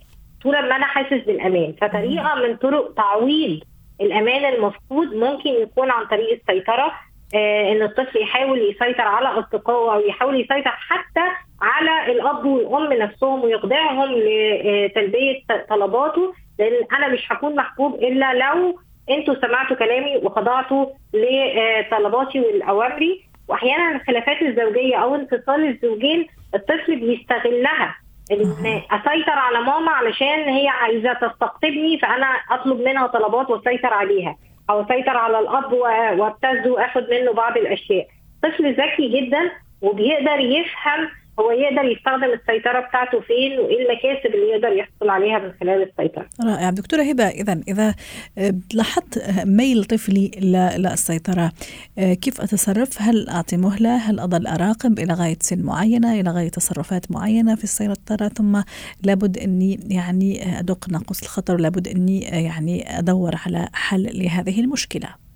طول 0.44 0.54
ما 0.54 0.76
أنا 0.76 0.86
حاسس 0.86 1.24
بالأمان. 1.26 1.74
فطريقة 1.82 2.36
من 2.36 2.56
طرق 2.56 2.94
تعويض 2.94 3.60
الأمان 4.02 4.54
المفقود 4.54 5.14
ممكن 5.16 5.50
يكون 5.50 5.92
عن 5.92 6.06
طريق 6.06 6.40
السيطرة 6.42 6.92
آه 7.36 7.72
إن 7.72 7.82
الطفل 7.82 8.22
يحاول 8.22 8.60
يسيطر 8.60 9.02
على 9.02 9.28
أصدقائه 9.28 9.94
أو 9.96 10.00
يحاول 10.08 10.36
يسيطر 10.42 10.72
حتى 10.72 11.26
على 11.62 12.12
الأب 12.12 12.46
والأم 12.46 12.94
نفسهم 12.94 13.44
ويخضعهم 13.44 14.10
لتلبية 14.14 15.40
طلباته 15.70 16.34
لأن 16.60 16.74
أنا 16.98 17.08
مش 17.08 17.32
هكون 17.32 17.56
محبوب 17.56 17.96
إلا 17.96 18.34
لو 18.34 18.80
أنتوا 19.10 19.36
سمعتوا 19.42 19.76
كلامي 19.76 20.18
وخضعتوا 20.18 20.86
لطلباتي 21.14 22.40
والأوامري. 22.40 23.24
واحيانا 23.50 23.96
الخلافات 23.96 24.42
الزوجية 24.42 24.96
أو 24.96 25.16
انفصال 25.16 25.68
الزوجين 25.68 26.28
الطفل 26.56 26.96
بيستغلها. 27.00 27.96
ان 28.32 28.82
أسيطر 28.92 29.32
على 29.32 29.62
ماما 29.62 29.92
علشان 29.92 30.50
هي 30.50 30.68
عايزة 30.68 31.14
تستقطبني 31.14 32.00
فأنا 32.00 32.28
أطلب 32.52 32.82
منها 32.82 33.08
طلبات 33.08 33.50
وأسيطر 33.50 33.94
عليها. 33.94 34.36
أو 34.70 34.82
أسيطر 34.82 35.18
على 35.18 35.40
الأب 35.40 35.74
وابتز 36.20 36.68
وآخد 36.68 37.10
منه 37.10 37.34
بعض 37.34 37.58
الأشياء. 37.58 38.08
طفل 38.44 38.74
ذكي 38.74 39.22
جدا 39.22 39.52
وبيقدر 39.82 40.40
يفهم 40.40 41.10
هو 41.40 41.52
يقدر 41.52 41.86
يستخدم 41.92 42.24
السيطرة 42.34 42.80
بتاعته 42.88 43.20
فين 43.20 43.60
وإيه 43.60 43.78
المكاسب 43.86 44.36
اللي 44.36 44.50
يقدر 44.56 44.78
يحصل 44.78 45.10
عليها 45.10 45.40
من 45.40 45.52
خلال 45.62 45.90
السيطرة؟ 45.90 46.26
رائع. 46.44 46.70
دكتورة 46.70 47.02
هبة 47.04 47.28
إذا 47.28 47.62
إذا 47.68 47.96
آه، 48.38 48.54
لاحظت 48.74 49.24
ميل 49.46 49.84
طفلي 49.86 50.32
ل- 50.42 50.82
للسيطرة 50.82 51.52
آه، 51.98 52.14
كيف 52.14 52.42
أتصرف؟ 52.42 53.02
هل 53.02 53.30
أعطي 53.30 53.58
مهلة؟ 53.58 53.96
هل 53.98 54.20
أظل 54.20 54.48
أراقب 54.48 55.00
إلى 55.00 55.14
غاية 55.14 55.38
سن 55.42 55.62
معينة 55.64 56.20
إلى 56.20 56.30
غاية 56.32 56.50
تصرفات 56.50 57.12
معينة 57.12 57.56
في 57.56 57.64
السيطرة؟ 57.64 58.28
ثم 58.28 58.62
لابد 59.04 59.38
أني 59.38 59.80
يعني 59.90 60.60
أدق 60.60 60.90
ناقوس 60.90 61.24
الخطر 61.24 61.58
لابد 61.58 61.88
أني 61.88 62.34
آه، 62.34 62.40
يعني 62.40 63.00
أدور 63.00 63.32
على 63.46 63.68
حل 63.74 64.10
لهذه 64.24 64.60
المشكلة. 64.62 65.27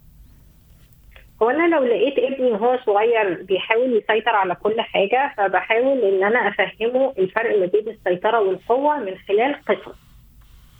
هو 1.43 1.49
أنا 1.49 1.75
لو 1.75 1.83
لقيت 1.83 2.19
ابني 2.19 2.51
وهو 2.51 2.79
صغير 2.85 3.41
بيحاول 3.43 3.97
يسيطر 3.97 4.35
على 4.35 4.55
كل 4.55 4.81
حاجة 4.81 5.33
فبحاول 5.37 6.01
إن 6.01 6.23
أنا 6.23 6.47
أفهمه 6.47 7.13
الفرق 7.19 7.59
ما 7.59 7.65
بين 7.65 7.87
السيطرة 7.89 8.39
والقوة 8.39 8.99
من 8.99 9.15
خلال 9.27 9.55
قصص 9.65 9.95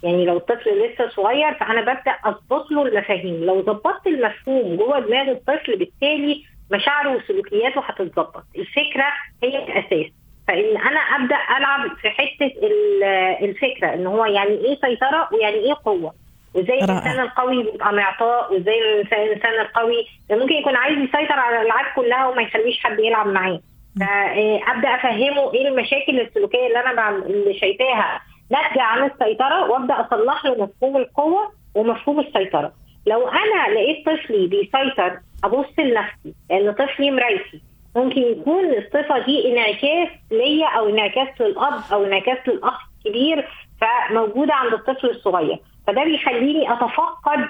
يعني 0.04 0.26
لو 0.26 0.38
الطفل 0.38 0.70
لسه 0.86 1.10
صغير 1.10 1.54
فأنا 1.54 1.82
ببدأ 1.82 2.12
اظبط 2.26 2.72
له 2.72 2.82
المفاهيم 2.88 3.44
لو 3.44 3.62
ظبطت 3.62 4.08
المفهوم 4.08 4.76
جوه 4.76 5.00
دماغ 5.00 5.30
الطفل 5.32 5.76
بالتالي 5.78 6.44
مشاعره 6.72 7.16
وسلوكياته 7.16 7.82
هتتظبط. 7.82 8.44
الفكرة 8.58 9.06
هي 9.44 9.58
الأساس. 9.64 10.12
فإن 10.48 10.78
أنا 10.78 11.00
أبدأ 11.00 11.36
ألعب 11.58 11.96
في 12.02 12.10
حتة 12.10 12.52
ال- 12.64 13.04
الفكرة 13.50 13.94
إن 13.94 14.08
هو 14.08 14.26
يعني 14.26 14.50
إيه 14.52 14.76
سيطرة 14.82 15.30
ويعني 15.34 15.56
إيه 15.56 15.74
قوة. 15.86 16.14
وازاي. 16.56 16.84
الإنسان 16.84 17.20
القوي 17.20 17.64
بيبقى 17.64 17.94
معطاء 17.94 18.54
وازاي 18.54 19.02
الإنسان 19.14 19.62
القوي 19.62 20.06
ممكن 20.32 20.54
يكون 20.54 20.76
عايز 20.76 20.98
يسيطر 20.98 21.40
على 21.40 21.62
الألعاب 21.62 21.86
كلها 21.96 22.28
وما 22.28 22.42
يخليش 22.42 22.80
حد 22.84 23.00
يلعب 23.00 23.28
معاه. 23.28 23.60
فابدا 24.00 24.96
أفهمه 24.96 25.54
إيه 25.54 25.68
المشاكل 25.68 26.20
السلوكية 26.20 26.68
اللي 26.68 26.80
أنا 26.80 27.10
اللي 27.10 27.54
شايفاها 27.60 28.22
ناتجة 28.52 28.82
عن 28.82 29.04
السيطرة 29.12 29.72
وأبدأ 29.72 29.94
أصلح 30.02 30.46
له 30.46 30.52
مفهوم 30.64 30.98
القوة 30.98 31.52
ومفهوم 31.76 32.20
السيطرة. 32.20 32.72
لو 33.08 33.28
أنا 33.28 33.74
لقيت 33.74 34.06
طفلي 34.06 34.48
بيسيطر 34.48 35.20
أبص 35.44 35.66
لنفسي 35.80 36.34
لأن 36.50 36.72
طفلي 36.72 37.12
مرايتي 37.12 37.62
ممكن 37.96 38.22
يكون 38.22 38.66
الصفة 38.74 39.20
دي 39.26 39.52
انعكاس 39.54 40.10
ليا 40.32 40.68
أو 40.68 40.90
انعكاس 40.90 41.42
للأب 41.42 41.74
أو 41.94 42.06
انعكاس 42.06 42.38
للأخ 42.48 42.80
الكبير 43.06 43.48
فموجودة 43.82 44.54
عند 44.54 44.74
الطفل 44.74 45.10
الصغير. 45.10 45.60
فده 45.88 46.04
بيخليني 46.04 46.74
أتفقد 46.74 47.50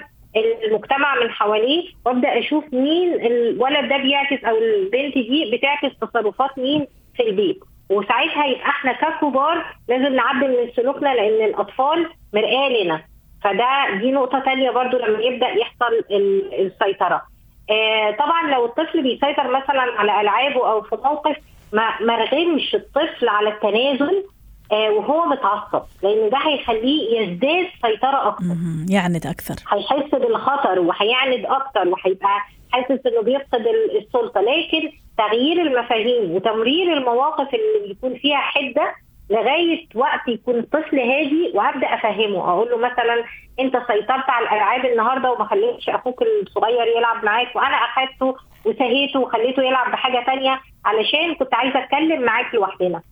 المجتمع 0.64 1.14
من 1.22 1.30
حواليه 1.30 1.88
وأبدأ 2.06 2.38
أشوف 2.38 2.64
مين 2.72 3.26
الولد 3.26 3.88
ده 3.88 3.96
بيعكس 3.96 4.44
أو 4.44 4.56
البنت 4.56 5.14
دي 5.14 5.50
بتعكس 5.56 5.98
تصرفات 6.00 6.58
مين 6.58 6.86
في 7.16 7.22
البيت. 7.22 7.58
وساعتها 7.90 8.46
يبقى 8.46 8.68
إحنا 8.68 8.92
ككبار 8.92 9.64
لازم 9.88 10.14
نعدل 10.14 10.48
من 10.50 10.72
سلوكنا 10.76 11.14
لأن 11.14 11.44
الأطفال 11.48 12.06
مرآة 12.34 12.68
لنا. 12.68 13.02
فده 13.44 13.90
دي 14.00 14.10
نقطة 14.12 14.38
تانية 14.38 14.70
برضو 14.70 14.96
لما 14.98 15.18
يبدأ 15.22 15.48
يحصل 15.48 15.92
ال- 16.10 16.54
السيطرة. 16.66 17.22
آه 17.70 18.10
طبعا 18.10 18.50
لو 18.54 18.64
الطفل 18.64 19.02
بيسيطر 19.02 19.50
مثلا 19.50 19.80
على 20.00 20.20
ألعابه 20.20 20.70
أو 20.72 20.82
في 20.82 20.96
موقف 21.04 21.36
ما 21.72 22.00
ما 22.00 22.16
رغمش 22.16 22.74
الطفل 22.74 23.28
على 23.28 23.48
التنازل 23.48 24.24
وهو 24.72 25.26
متعصب 25.26 25.82
لأن 26.02 26.30
ده 26.30 26.38
هيخليه 26.38 27.20
يزداد 27.20 27.66
سيطرة 27.86 28.28
أكتر. 28.28 28.44
يعند 28.90 29.26
أكثر. 29.26 29.54
هيحس 29.68 30.10
بالخطر 30.14 30.78
وهيعند 30.80 31.46
أكتر 31.46 31.88
وهيبقى 31.88 32.38
حاسس 32.72 33.06
إنه 33.06 33.22
بيفقد 33.22 33.66
ال- 33.66 33.98
السلطة. 33.98 34.40
لكن 34.40 34.92
تغيير 35.18 35.62
المفاهيم 35.62 36.30
وتمرير 36.30 36.92
المواقف 36.92 37.48
اللي 37.54 37.88
بيكون 37.88 38.14
فيها 38.18 38.36
حدة 38.38 38.94
لغاية 39.30 39.86
وقت 39.94 40.28
يكون 40.28 40.58
الطفل 40.58 40.98
هادي 40.98 41.52
وابدا 41.54 41.94
أفهمه. 41.94 42.50
أقول 42.50 42.70
له 42.70 42.76
مثلا 42.76 43.24
أنت 43.60 43.72
سيطرت 43.76 44.30
على 44.30 44.46
الألعاب 44.46 44.84
النهارده 44.84 45.32
وما 45.32 45.44
خليتش 45.44 45.88
أخوك 45.88 46.22
الصغير 46.22 46.86
يلعب 46.98 47.24
معاك 47.24 47.56
وأنا 47.56 47.76
أخدته 47.76 48.34
وسهيته 48.64 49.20
وخليته 49.20 49.62
يلعب 49.62 49.92
بحاجة 49.92 50.24
تانية 50.26 50.60
علشان 50.84 51.34
كنت 51.34 51.54
عايزة 51.54 51.84
أتكلم 51.84 52.22
معاك 52.22 52.54
لوحدنا. 52.54 53.02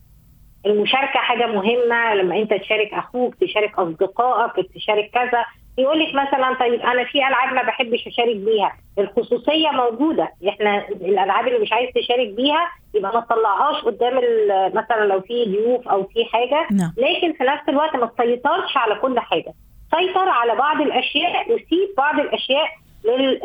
المشاركة 0.66 1.18
حاجة 1.18 1.46
مهمة 1.46 2.14
لما 2.14 2.36
أنت 2.38 2.54
تشارك 2.54 2.94
أخوك 2.94 3.34
تشارك 3.34 3.78
أصدقائك 3.78 4.66
تشارك 4.74 5.10
كذا. 5.14 5.44
يقول 5.78 6.00
لك 6.00 6.08
مثلا 6.14 6.54
طيب 6.60 6.80
أنا 6.80 7.04
في 7.04 7.18
ألعاب 7.28 7.54
ما 7.54 7.62
بحبش 7.62 8.06
أشارك 8.06 8.36
بيها. 8.36 8.72
الخصوصية 8.98 9.68
موجودة. 9.70 10.32
إحنا 10.48 10.88
الألعاب 10.88 11.48
اللي 11.48 11.58
مش 11.58 11.72
عايز 11.72 11.90
تشارك 11.94 12.28
بيها 12.28 12.70
يبقى 12.94 13.12
ما 13.14 13.20
تطلعهاش 13.20 13.84
قدام 13.84 14.14
مثلا 14.74 15.04
لو 15.04 15.20
في 15.20 15.44
ضيوف 15.44 15.88
أو 15.88 16.04
في 16.04 16.24
حاجة. 16.24 16.66
نعم. 16.70 16.92
لكن 16.96 17.32
في 17.32 17.44
نفس 17.44 17.68
الوقت 17.68 17.96
ما 17.96 18.06
تسيطرش 18.06 18.76
على 18.76 18.94
كل 18.94 19.20
حاجة. 19.20 19.52
سيطر 19.90 20.28
على 20.28 20.54
بعض 20.54 20.80
الأشياء 20.80 21.52
وسيب 21.52 21.88
بعض 21.96 22.20
الأشياء 22.20 22.66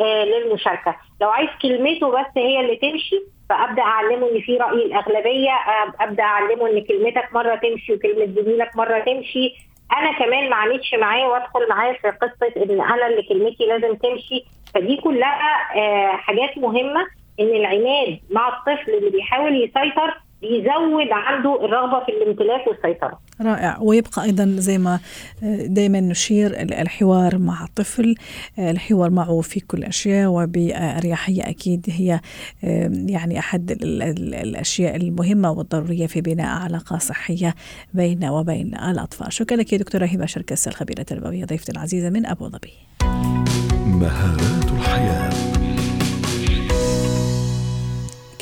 آه، 0.00 0.24
للمشاركة. 0.24 0.96
لو 1.20 1.28
عايز 1.30 1.48
كلمته 1.62 2.08
بس 2.10 2.26
هي 2.36 2.60
اللي 2.60 2.76
تمشي 2.76 3.16
فأبدأ 3.48 3.82
أعلمه 3.82 4.30
إن 4.30 4.40
في 4.40 4.56
رأي 4.56 4.86
الأغلبية 4.86 5.50
أبدأ 6.00 6.22
أعلمه 6.22 6.68
إن 6.70 6.80
كلمتك 6.84 7.28
مرة 7.34 7.54
تمشي 7.54 7.92
وكلمة 7.92 8.42
زميلك 8.42 8.76
مرة 8.76 8.98
تمشي. 8.98 9.54
أنا 9.98 10.12
كمان 10.18 10.50
ما 10.50 10.56
عانيتش 10.56 10.94
معاه 10.94 11.28
وأدخل 11.28 11.68
معاه 11.68 11.92
في 11.92 12.08
قصة 12.10 12.52
إن 12.56 12.80
أنا 12.80 13.06
اللي 13.06 13.22
كلمتي 13.22 13.66
لازم 13.66 13.94
تمشي. 13.94 14.44
فدي 14.74 14.96
كلها 14.96 15.76
آه، 15.76 16.16
حاجات 16.16 16.58
مهمة 16.58 17.06
إن 17.40 17.46
العناد 17.48 18.18
مع 18.30 18.48
الطفل 18.48 18.90
اللي 18.94 19.10
بيحاول 19.10 19.56
يسيطر 19.64 20.20
بيزود 20.40 21.08
عنده 21.12 21.64
الرغبة 21.64 22.04
في 22.04 22.12
الامتلاك 22.12 22.66
والسيطرة. 22.66 23.18
رائع 23.40 23.78
ويبقى 23.80 24.22
أيضا 24.22 24.44
زي 24.58 24.78
ما 24.78 25.00
دائما 25.66 26.00
نشير 26.00 26.60
الحوار 26.60 27.38
مع 27.38 27.64
الطفل 27.64 28.14
الحوار 28.58 29.10
معه 29.10 29.40
في 29.40 29.60
كل 29.60 29.78
الاشياء 29.78 30.30
وباريحيه 30.30 31.42
أكيد 31.42 31.86
هي 31.90 32.20
يعني 33.08 33.38
أحد 33.38 33.78
الأشياء 33.82 34.96
المهمة 34.96 35.50
والضرورية 35.50 36.06
في 36.06 36.20
بناء 36.20 36.46
علاقة 36.62 36.98
صحية 36.98 37.54
بين 37.94 38.24
وبين 38.24 38.74
الأطفال. 38.74 39.32
شكرا 39.32 39.56
لك 39.56 39.72
يا 39.72 39.78
دكتورة 39.78 40.04
هبة 40.04 40.26
شركس 40.26 40.68
الخبيرة 40.68 41.00
التربوية 41.00 41.44
ضيفتي 41.44 41.72
العزيزة 41.72 42.10
من 42.10 42.26
أبو 42.26 42.48
ظبي. 42.48 42.72
مهارات 43.86 44.64
الحياة 44.72 45.55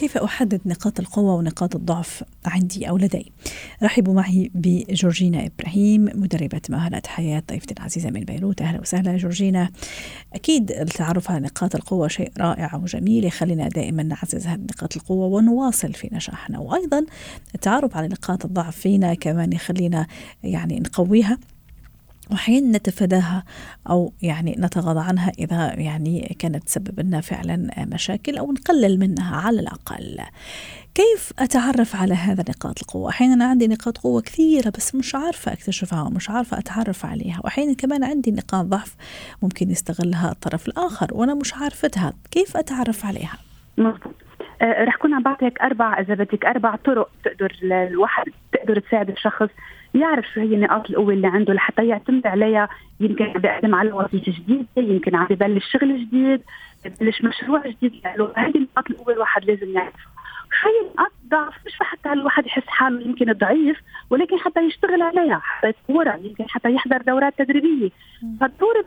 كيف 0.05 0.17
أحدد 0.17 0.61
نقاط 0.67 1.01
القوة 1.01 1.35
ونقاط 1.35 1.77
الضعف 1.77 2.25
عندي 2.47 2.89
أو 2.89 2.97
لدي؟ 2.97 3.33
رحبوا 3.83 4.15
معي 4.15 4.51
بجورجينا 4.55 5.47
إبراهيم 5.47 6.05
مدربة 6.15 6.61
مهارات 6.71 7.07
حياة 7.07 7.43
ضيفتي 7.51 7.75
العزيزة 7.75 8.11
من 8.11 8.21
بيروت. 8.21 8.63
أهلا 8.63 8.81
وسهلا 8.81 9.17
جورجينا. 9.17 9.71
أكيد 10.35 10.71
التعرف 10.71 11.31
على 11.31 11.41
نقاط 11.41 11.75
القوة 11.75 12.09
شيء 12.09 12.33
رائع 12.39 12.77
وجميل. 12.77 13.25
يخلينا 13.25 13.69
دائما 13.69 14.03
نعزز 14.03 14.47
هذه 14.47 14.61
نقاط 14.61 14.97
القوة 14.97 15.27
ونواصل 15.27 15.93
في 15.93 16.09
نجاحنا. 16.13 16.59
وأيضا 16.59 17.07
التعرف 17.55 17.97
على 17.97 18.09
نقاط 18.09 18.45
الضعف 18.45 18.77
فينا 18.77 19.15
كمان 19.15 19.53
يخلينا 19.53 20.07
يعني 20.43 20.81
نقويها. 20.81 21.39
وحين 22.33 22.73
نتفاداها 22.73 23.45
أو 23.91 24.13
يعني 24.23 24.57
نتغاضى 24.59 25.01
عنها 25.01 25.33
إذا 25.39 25.75
يعني 25.75 26.37
كانت 26.39 26.65
تسبب 26.65 27.01
لنا 27.01 27.21
فعلا 27.21 27.69
مشاكل 27.79 28.39
أو 28.39 28.53
نقلل 28.53 28.99
منها 28.99 29.37
على 29.37 29.61
الأقل. 29.61 30.19
كيف 30.95 31.33
أتعرف 31.39 31.97
على 31.97 32.15
هذا 32.15 32.45
نقاط 32.49 32.81
القوة؟ 32.81 33.11
أحيانا 33.11 33.45
عندي 33.45 33.69
نقاط 33.69 33.99
قوة 33.99 34.23
كثيرة 34.23 34.73
بس 34.77 34.95
مش 34.95 35.15
عارفة 35.15 35.53
أكتشفها 35.53 36.03
ومش 36.03 36.31
عارفة 36.31 36.59
أتعرف 36.59 37.07
عليها، 37.07 37.41
واحيانا 37.45 37.75
كمان 37.75 38.05
عندي 38.05 38.31
نقاط 38.31 38.65
ضعف 38.65 38.97
ممكن 39.43 39.71
يستغلها 39.71 40.31
الطرف 40.31 40.69
الآخر 40.69 41.09
وأنا 41.13 41.35
مش 41.35 41.55
عارفتها، 41.55 42.13
كيف 42.31 42.57
أتعرف 42.57 43.07
عليها؟ 43.07 43.39
آه 44.63 44.85
رح 44.85 44.97
كون 44.97 45.15
عم 45.15 45.23
بعطيك 45.23 45.61
أربع 45.61 46.01
إذا 46.01 46.15
بدك 46.15 46.45
أربع 46.45 46.77
طرق 46.77 47.11
تقدر 47.25 47.53
الواحد 47.63 48.25
تقدر 48.53 48.81
تساعد 48.81 49.11
الشخص 49.11 49.49
يعرف 49.95 50.25
شو 50.35 50.41
هي 50.41 50.57
نقاط 50.57 50.91
القوة 50.91 51.13
اللي 51.13 51.27
عنده 51.27 51.55
لحتى 51.55 51.87
يعتمد 51.89 52.27
عليها. 52.27 52.69
يمكن 53.01 53.25
عم 53.25 53.41
بيقدم 53.41 53.75
على 53.75 53.93
وظيفة 53.93 54.33
جديدة 54.33 54.67
يمكن 54.77 55.17
عم 55.17 55.27
ببلش 55.31 55.73
شغل 55.73 56.07
جديد 56.07 56.41
ببلش 56.85 57.23
مشروع 57.23 57.63
جديد. 57.67 57.93
له 58.17 58.33
هذه 58.37 58.59
نقاط 58.59 58.91
القوة 58.91 59.15
الواحد 59.15 59.45
لازم 59.45 59.75
يعرفها. 59.75 60.15
هي 60.63 60.89
نقاط 60.91 61.13
ضعف 61.31 61.55
مش 61.67 61.73
حتى 61.81 62.13
الواحد 62.13 62.47
يحس 62.47 62.67
حاله 62.67 63.01
يمكن 63.07 63.33
ضعيف 63.33 63.81
ولكن 64.11 64.39
حتى 64.39 64.61
يشتغل 64.61 65.03
عليها 65.03 65.39
حتى 65.45 65.69
يطورها 65.69 66.17
يمكن 66.17 66.45
حتى 66.49 66.71
يحضر 66.75 67.03
دورات 67.03 67.39
تدريبية. 67.39 67.91
فضروري 68.41 68.83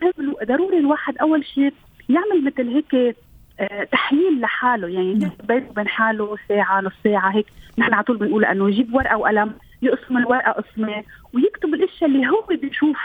ضروري 0.45 0.77
الواحد 0.77 1.17
أول 1.17 1.45
شيء 1.45 1.73
يعمل 2.09 2.43
مثل 2.45 2.67
هيك 2.69 3.15
آه، 3.59 3.83
تحليل 3.83 4.41
لحاله. 4.41 4.87
يعني. 4.87 5.31
بينه 5.43 5.69
وبين 5.69 5.87
حاله 5.87 6.37
ساعة 6.49 6.81
نص 6.81 6.91
ساعة 7.03 7.29
هيك. 7.29 7.45
نحن 7.77 7.93
على 7.93 8.03
طول 8.03 8.17
بنقول 8.17 8.45
إنه 8.45 8.69
يجيب 8.69 8.93
ورقة 8.93 9.17
وقلم 9.17 9.53
يقسم 9.81 10.17
الورقة 10.17 10.51
قسمة 10.51 11.03
ويكتب 11.33 11.73
الإشياء 11.73 12.09
اللي 12.09 12.27
هو 12.27 12.45
بيشوف 12.61 12.97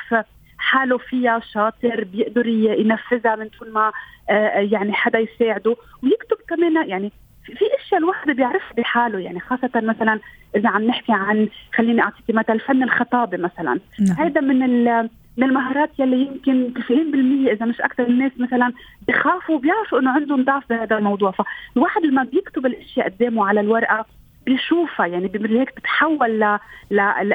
حاله 0.59 0.99
فيها 0.99 1.41
شاطر 1.53 2.05
بيقدر 2.05 2.47
ينفذها 2.47 3.37
من 3.37 3.49
دون 3.61 3.73
ما 3.73 3.93
آه، 4.31 4.59
يعني 4.59 4.93
حدا 4.93 5.19
يساعده. 5.19 5.77
ويكتب 6.03 6.37
كمان 6.49 6.89
يعني 6.89 7.13
في 7.45 7.65
إشياء 7.81 8.01
الواحد 8.01 8.31
بيعرفها 8.31 8.73
بحاله 8.77 9.19
يعني 9.19 9.41
خاصة 9.41 9.71
مثلا 9.75 10.21
إذا 10.57 10.69
عم 10.69 10.83
نحكي 10.83 11.13
عن 11.13 11.49
خليني 11.75 12.03
اعطيك 12.03 12.25
مثل 12.29 12.61
فن 12.61 12.83
الخطابة 12.83 13.39
مثلا. 13.39 13.81
نعم. 14.01 14.17
هذا 14.19 14.41
من 14.41 14.59
من 15.37 15.45
المهارات 15.45 15.91
يلي 15.99 16.27
يمكن 16.27 16.75
90% 17.49 17.53
إذا 17.53 17.67
مش 17.67 17.81
أكثر 17.81 18.07
الناس 18.07 18.33
مثلا 18.39 18.73
بخافوا 19.09 19.59
بيعرفوا 19.59 19.99
إنه 19.99 20.11
عندهم 20.11 20.45
ضعف 20.45 20.69
بهذا 20.69 20.99
الموضوع. 20.99 21.31
فالواحد 21.31 22.03
لما 22.03 22.25
بيكتب 22.25 22.67
الإشياء 22.67 23.09
قدامه 23.09 23.47
على 23.47 23.61
الورقة 23.61 24.07
بيشوفها 24.47 25.07
يعني 25.07 25.31
هيك 25.35 25.77
بتحول 25.77 26.41
ل 26.41 26.59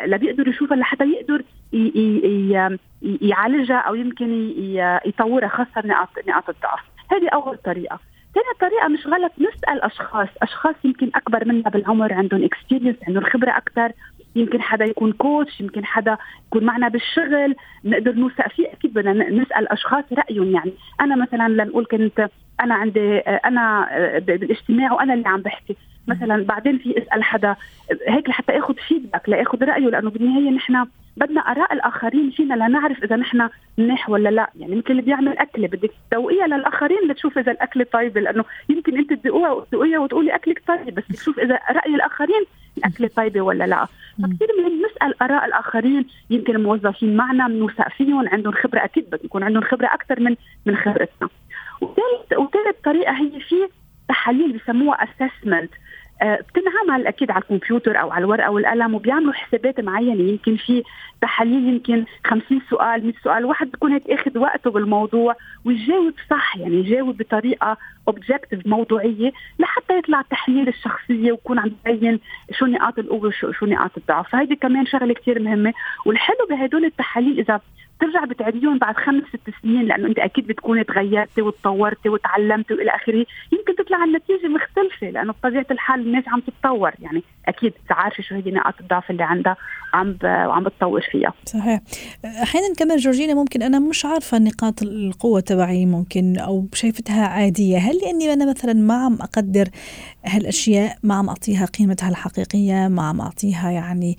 ل 0.05 0.17
بيقدر 0.17 0.47
يشوفها 0.47 0.77
لحتى 0.77 1.03
يقدر 1.03 1.43
يعالجها 3.01 3.77
أو 3.77 3.95
يمكن 3.95 4.53
يطورها 5.05 5.47
خاصة 5.47 5.87
نقاط 5.87 6.09
نقاط 6.27 6.49
الضعف. 6.49 6.79
هذه 7.11 7.29
أول 7.29 7.57
طريقة. 7.57 7.99
ثاني 8.33 8.71
طريقة 8.71 8.87
مش 8.87 9.07
غلط 9.07 9.31
نسأل 9.39 9.81
أشخاص. 9.81 10.27
أشخاص 10.41 10.75
يمكن 10.83 11.11
أكبر 11.15 11.47
منا 11.47 11.69
بالعمر 11.69 12.13
عندهم 12.13 12.43
اكسبيرينس 12.43 12.95
عندهم 13.07 13.23
خبرة 13.23 13.57
أكثر 13.57 13.91
يمكن 14.35 14.61
حدا 14.61 14.85
يكون 14.85 15.11
كوتش 15.11 15.61
يمكن 15.61 15.85
حدا 15.85 16.17
يكون 16.47 16.63
معنا 16.63 16.87
بالشغل. 16.87 17.55
نقدر 17.85 18.11
نوثق 18.11 18.47
فيه 18.47 18.71
أكيد 18.73 18.93
بدنا 18.93 19.29
نسأل 19.29 19.71
أشخاص 19.71 20.03
رأيهم 20.13 20.51
يعني. 20.51 20.73
أنا 21.01 21.15
مثلا 21.15 21.47
لنقول 21.49 21.85
كنت 21.85 22.29
أنا 22.61 22.75
عندي 22.75 23.17
أنا 23.19 23.89
بالاجتماع 24.20 24.93
وأنا 24.93 25.13
اللي 25.13 25.27
عم 25.27 25.41
بحكي. 25.41 25.77
مثلا 26.07 26.43
بعدين 26.43 26.77
في 26.77 26.98
اسأل 26.98 27.24
حدا 27.24 27.55
هيك 28.07 28.29
لحتى 28.29 28.57
آخذ 28.57 28.74
فيدباك 28.87 29.29
لآخذ 29.29 29.63
رأيه 29.63 29.89
لأنه 29.89 30.09
بالنهاية 30.09 30.50
نحن 30.50 30.85
بدنا 31.17 31.41
آراء 31.41 31.74
الآخرين 31.74 32.31
فينا 32.31 32.53
لنعرف 32.53 33.03
إذا 33.03 33.15
نحن 33.15 33.50
منيح 33.77 34.09
ولا 34.09 34.29
لا. 34.29 34.50
يعني 34.55 34.75
مثل 34.75 34.85
اللي 34.89 35.01
بيعمل 35.01 35.37
اكله 35.37 35.67
بدك 35.67 35.91
تسوقيها 36.11 36.48
للآخرين 36.48 36.98
لتشوف 37.07 37.37
إذا 37.37 37.51
الاكله 37.51 37.85
طيبه 37.93 38.22
لأنه 38.22 38.46
يمكن 38.70 38.98
أنت 38.98 39.27
وتدوقيها 39.27 40.00
وتقولي 40.00 40.35
أكلك 40.35 40.63
طيب 40.67 40.96
بس 40.96 41.07
تشوف 41.07 41.39
إذا 41.39 41.59
رأي 41.72 41.96
الآخرين 41.96 42.46
الاكله 42.77 43.09
طيبه 43.15 43.41
ولا 43.41 43.63
لا. 43.63 43.85
فكثير 44.17 44.48
مهم 44.59 44.81
نسال 44.85 45.22
آراء 45.22 45.46
الآخرين 45.46 46.05
يمكن 46.29 46.55
الموظفين 46.55 47.15
معنا 47.15 47.48
بنوثق 47.48 47.89
فيهم 47.89 48.29
عندهم 48.29 48.53
خبرة 48.53 48.83
أكيد 48.83 49.07
بده 49.07 49.20
يكون 49.24 49.43
عندهم 49.43 49.63
خبرة 49.63 49.87
أكثر 49.87 50.20
من 50.20 50.35
من 50.65 50.75
خبرتنا. 50.77 51.29
وثالث 51.81 52.39
وثالث 52.39 52.75
طريقة 52.83 53.11
هي 53.11 53.39
في 53.39 53.55
تحاليل 54.09 54.57
بسموها 54.57 54.98
assessment 55.03 55.72
بتنعمل 56.24 57.08
أكيد 57.08 57.32
على 57.32 57.42
الكمبيوتر 57.42 58.01
أو 58.01 58.12
على 58.12 58.25
الورقة 58.25 58.51
والقلم 58.51 58.96
وبيعملوا 58.96 59.34
حسابات 59.34 59.80
معينة. 59.80 60.30
يمكن 60.30 60.56
في 60.56 60.84
تحاليل 61.22 61.70
يمكن 61.70 62.06
50 62.25 62.62
سؤال 62.70 63.03
100 63.03 63.14
سؤال. 63.24 63.46
واحد 63.46 63.72
بيكون 63.72 63.92
هيك 63.92 64.10
آخذ 64.10 64.38
وقته 64.38 64.72
بالموضوع 64.72 65.36
ويجاوب 65.66 66.14
صح 66.30 66.58
يعني 66.58 66.75
يجاوب 66.75 67.18
بطريقة 67.18 67.77
objective 68.07 68.68
موضوعية 68.68 69.32
لحتى 69.60 69.98
يطلع 69.98 70.22
تحليل 70.22 70.68
الشخصية 70.68 71.32
ويكون 71.32 71.60
عم 71.60 71.72
يبين 71.86 72.20
شو 72.51 72.66
نقاط 72.66 73.00
القوة 73.00 73.27
وشو 73.27 73.51
شو 73.51 73.66
نقاط 73.66 73.92
الضعف. 73.98 74.30
فهيدي 74.30 74.56
كمان 74.56 74.86
شغلة 74.86 75.14
كثير 75.14 75.42
مهمة. 75.42 75.74
والحلو 76.06 76.48
بهدول 76.50 76.86
التحاليل 76.86 77.40
إذا 77.40 77.60
ترجع 78.00 78.25
بتعيديهم 78.25 78.77
بعد 78.77 78.96
خمس 78.96 79.24
ست 79.24 79.53
سنين 79.62 79.86
لأنه 79.86 80.07
أنت 80.07 80.20
أكيد 80.20 80.48
بتكوني 80.48 80.83
تغيرتي 80.83 81.42
وتطورتي 81.42 82.10
وتعلمتي 82.10 82.74
وإلى 82.74 82.92
آخره. 82.92 83.25
يمكن 83.51 83.75
تطلع 83.77 84.03
النتيجة 84.03 84.48
مختلفة 84.48 85.10
لأنه 85.10 85.33
بطبيعة 85.33 85.66
الحال 85.72 86.00
الناس 86.00 86.24
عم 86.27 86.40
تتطور. 86.40 86.92
يعني 87.00 87.24
أكيد 87.48 87.74
عارفه 87.90 88.24
شو 88.24 88.36
هي 88.36 88.51
نقاط 88.51 88.74
الضعف 88.79 89.12
اللي 89.12 89.24
عندها 89.24 89.57
وعم 89.94 90.18
وعم 90.24 90.64
بتطور 90.64 91.01
فيها. 91.12 91.33
صحيح. 91.46 91.81
أحيانا 92.25 92.74
كمان 92.77 92.98
جورجينا 92.98 93.33
ممكن 93.33 93.62
أنا 93.64 93.79
مش 93.79 94.05
عارفة 94.05 94.38
نقاط 94.38 94.81
القوة 94.81 95.40
تبعي 95.40 95.86
ممكن 95.86 96.38
أو 96.38 96.68
شايفتها 96.74 97.27
عادية. 97.27 97.77
هل 97.77 97.98
لاني 97.98 98.33
أنا 98.33 98.50
مثلا 98.50 98.74
ما 98.74 98.94
عم 98.94 99.14
أقدر 99.14 99.70
هالأشياء 100.25 100.98
ما 101.03 101.16
عم 101.16 101.29
أعطيها 101.29 101.66
قيمتها 101.66 102.10
الحقيقية 102.10 102.88
ما 102.88 103.03
عم 103.03 103.22
أعطيها 103.22 103.72
يعني 103.72 104.18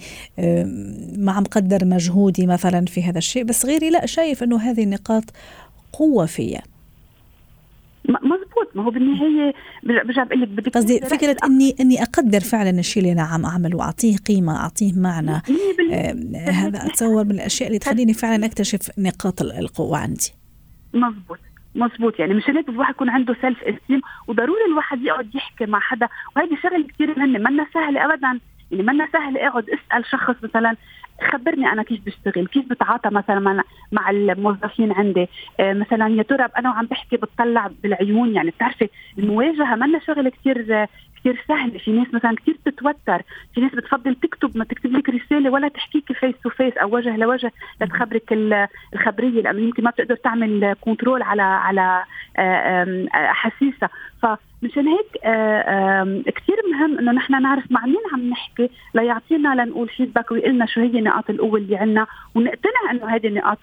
ما 1.18 1.32
عم 1.32 1.44
قدر 1.44 1.84
مجهودي 1.84 2.46
مثلا 2.46 2.84
في 2.84 3.02
هذا 3.02 3.18
الشيء؟ 3.18 3.44
بس 3.44 3.67
غيري 3.68 3.90
لا 3.90 4.06
شايف 4.06 4.42
أنه 4.42 4.56
هذه 4.60 4.84
النقاط 4.84 5.24
قوة 5.92 6.26
فيا. 6.26 6.60
مزبوط 8.08 8.68
ما 8.74 8.82
هو 8.84 8.90
بالنهاية 8.90 9.54
برجع 9.82 10.24
بقول 10.24 10.42
لك 10.42 10.48
بدك 10.48 10.74
قصدي 10.74 11.00
فكرة 11.00 11.36
إني 11.44 11.76
إني 11.80 12.02
أقدر 12.02 12.40
فعلا 12.40 12.70
الشيء 12.70 13.02
اللي 13.02 13.12
أنا 13.12 13.22
عم 13.22 13.44
أعمله 13.44 13.76
واعطيه 13.76 14.16
قيمة 14.16 14.56
أعطيه 14.56 14.92
معنى. 14.96 15.42
آه 15.92 16.14
هذا 16.50 16.86
أتصور 16.86 17.24
من 17.24 17.30
الأشياء 17.30 17.68
اللي 17.68 17.78
تخليني 17.78 18.12
فعلا 18.12 18.46
أكتشف 18.46 18.90
نقاط 18.98 19.42
القوة 19.42 19.98
عندي. 19.98 20.32
مزبوط 20.94 21.38
مزبوط 21.74 22.18
يعني 22.18 22.34
مشان 22.34 22.56
هيك 22.56 22.68
الواحد 22.68 22.94
يكون 22.94 23.08
عنده 23.08 23.36
سيلف 23.40 23.58
استيم 23.62 24.00
وضروري 24.28 24.64
الواحد 24.70 25.02
يقعد 25.02 25.34
يحكي 25.34 25.66
مع 25.66 25.80
حدا. 25.80 26.08
وهيدي 26.36 26.56
شغلة 26.62 26.86
كثير 26.86 27.18
مهمة. 27.18 27.38
منا 27.38 27.66
سهلة 27.74 28.04
ابدا. 28.04 28.40
يعني 28.70 28.82
منا 28.82 29.08
سهل 29.12 29.38
اقعد 29.38 29.64
اسأل 29.70 30.06
شخص 30.06 30.34
مثلا 30.42 30.76
خبرني 31.32 31.72
أنا 31.72 31.82
كيف 31.82 32.00
بشتغل 32.06 32.46
كيف 32.46 32.68
بتعاطى 32.68 33.10
مثلا 33.10 33.62
مع 33.92 34.10
الموظفين 34.10 34.92
عندي؟ 34.92 35.28
آه 35.60 35.72
مثلا 35.72 36.08
يا 36.08 36.22
ترى 36.22 36.48
أنا 36.58 36.70
وعم 36.70 36.86
بحكي 36.86 37.16
بتطلع 37.16 37.70
بالعيون 37.82 38.34
يعني 38.34 38.50
بتعرفي 38.50 38.88
المواجهة 39.18 39.74
منا 39.74 39.98
شغله 40.06 40.30
كثير 40.30 40.86
كثير 41.20 41.44
سهل 41.48 41.80
في 41.80 41.90
ناس 41.90 42.14
مثلا 42.14 42.34
كثير 42.36 42.56
بتتوتر 42.66 43.22
في 43.54 43.60
ناس 43.60 43.74
بتفضل 43.74 44.14
تكتب 44.14 44.58
ما 44.58 44.64
تكتب 44.64 44.92
لك 44.92 45.08
رسالة 45.08 45.50
ولا 45.50 45.68
تحكيك 45.68 46.12
face 46.12 46.34
to 46.44 46.50
face 46.50 46.76
أو 46.76 46.96
وجه 46.96 47.16
لوجه 47.16 47.52
لتخبرك 47.80 48.32
الخبرية 48.94 49.42
لأنه 49.42 49.60
يمكن 49.60 49.84
ما 49.84 49.90
بتقدر 49.90 50.14
تعمل 50.16 50.76
control 50.80 51.22
على 51.22 51.42
على 51.42 52.04
احاسيسها 53.14 53.88
فمشان 54.22 54.88
هيك 54.88 55.18
آه، 55.24 56.22
كثير 56.26 56.56
مهم 56.72 56.98
إنه 56.98 57.12
نحن 57.12 57.42
نعرف 57.42 57.64
مع 57.70 57.86
مين 57.86 58.02
عم 58.12 58.30
نحكي 58.30 58.70
ليعطينا 58.94 59.54
لنقول 59.54 59.88
فيدباك 59.88 60.30
ويقول 60.30 60.54
لنا 60.54 60.66
شو 60.66 60.80
هي 60.80 61.00
نقاط 61.00 61.30
القوة 61.30 61.58
اللي 61.58 61.76
عندنا 61.76 62.06
ونقتنع 62.34 62.90
إنه 62.90 63.14
هذه 63.14 63.28
نقاط 63.28 63.58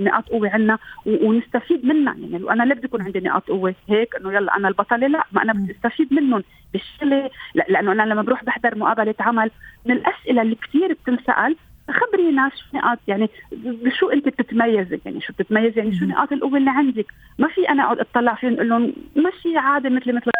نقاط 0.00 0.28
قوة 0.28 0.50
عندنا 0.50 0.78
ونستفيد 1.06 1.86
منها 1.86 2.14
يعني. 2.18 2.50
أنا 2.50 2.62
ليه 2.62 2.74
بدي 2.74 2.84
يكون 2.84 3.02
عندي 3.02 3.20
نقاط 3.20 3.48
قوة 3.48 3.74
هيك؟ 3.88 4.16
إنه 4.16 4.32
يلا 4.32 4.56
أنا 4.56 4.68
البطلة 4.68 5.06
لا 5.06 5.24
ما 5.32 5.42
أنا 5.42 5.52
بدي 5.52 5.72
استفيد 5.72 6.14
منهم 6.14 6.44
بالشغله 6.72 7.30
لأنه 7.54 7.92
أنا 7.92 8.02
لما 8.02 8.22
بروح 8.22 8.44
بحضر 8.44 8.78
مقابلة 8.78 9.14
عمل 9.20 9.50
من 9.86 9.96
الأسئلة 9.96 10.42
اللي 10.42 10.54
كثير 10.54 10.92
بتنسأل 10.92 11.56
خبرينا 11.90 12.50
شو 12.56 12.76
نقاط 12.76 12.98
يعني 13.08 13.30
بشو 13.52 14.08
أنت 14.08 14.28
بتتميزي؟ 14.28 15.00
يعني 15.04 15.20
شو 15.20 15.32
بتتميزي؟ 15.32 15.80
يعني 15.80 15.96
شو 15.96 16.04
نقاط 16.04 16.32
القوة 16.32 16.58
اللي 16.58 16.70
عندك؟ 16.70 17.06
ما 17.38 17.48
في 17.48 17.68
أنا 17.68 17.82
أقعد 17.82 17.98
أطلع 17.98 18.34
فيهم 18.34 18.54
أقول 18.54 18.68
لهم 18.68 18.92
مشي 19.16 19.56
عادي 19.56 19.88
مثلي 19.88 20.12
مثل 20.12 20.30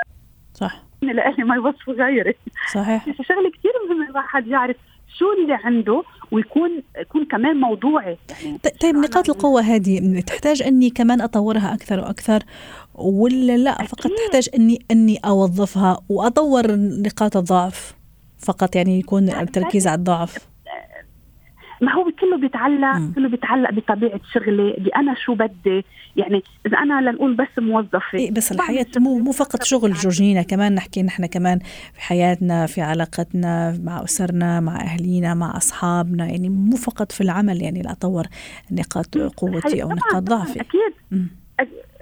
صح. 0.54 0.82
لاني 1.02 1.44
ما 1.44 1.54
يوصفوا 1.54 1.94
غيري. 1.94 2.34
صحيح. 2.72 3.04
شغلة 3.28 3.50
كثير 3.50 3.72
مهم 3.88 4.10
الواحد 4.10 4.46
يعرف 4.46 4.76
شو 5.18 5.32
اللي 5.32 5.54
عنده 5.64 6.02
ويكون 6.30 6.70
يكون 6.98 7.24
كمان 7.24 7.56
موضوعي. 7.56 8.18
يعني 8.30 8.58
طيب 8.82 8.94
نقاط 8.94 9.30
القوة 9.30 9.60
هذه 9.60 10.20
تحتاج 10.20 10.62
أني 10.62 10.90
كمان 10.90 11.20
أطورها 11.20 11.74
أكثر 11.74 12.00
وأكثر 12.00 12.42
ولا 12.94 13.56
لا؟ 13.56 13.84
فقط 13.84 14.10
تحتاج 14.26 14.48
أني 14.54 14.78
أني 14.90 15.18
أوظفها 15.24 16.00
وأطور 16.08 16.76
نقاط 16.76 17.36
الضعف 17.36 17.94
فقط 18.38 18.76
يعني 18.76 18.98
يكون 18.98 19.28
التركيز 19.28 19.86
على 19.86 19.98
الضعف. 19.98 20.47
ما 21.80 21.92
هو 21.92 22.10
كله 22.20 22.36
بيتعلق 22.36 22.96
م. 22.96 23.12
كله 23.14 23.28
بيتعلق 23.28 23.70
بطبيعة 23.70 24.20
شغلي 24.32 24.74
بانا 24.78 25.14
شو 25.14 25.34
بدي؟ 25.34 25.84
يعني 26.16 26.42
إذا 26.66 26.78
أنا 26.78 27.10
لنقول 27.10 27.34
بس 27.34 27.58
موظفة. 27.58 28.18
إيه 28.18 28.30
بس 28.30 28.52
الحياة 28.52 28.86
مو 28.96 29.18
مو 29.18 29.32
فقط 29.32 29.62
شغل 29.62 29.92
جورجينا 29.92 30.42
كمان 30.42 30.74
نحكي 30.74 31.02
نحن 31.02 31.26
كمان 31.26 31.58
في 31.94 32.00
حياتنا 32.00 32.66
في 32.66 32.80
علاقتنا 32.80 33.78
مع 33.82 34.04
أسرنا 34.04 34.60
مع 34.60 34.80
أهلينا 34.80 35.34
مع 35.34 35.56
أصحابنا 35.56 36.26
يعني 36.26 36.48
مو 36.48 36.76
فقط 36.76 37.12
في 37.12 37.20
العمل 37.20 37.62
يعني 37.62 37.82
لاطور 37.82 38.24
نقاط 38.72 39.18
قوتي 39.18 39.82
أو 39.82 39.88
نقاط 39.88 40.22
ضعفي. 40.22 40.60
أكيد. 40.60 40.92
م. 41.10 41.26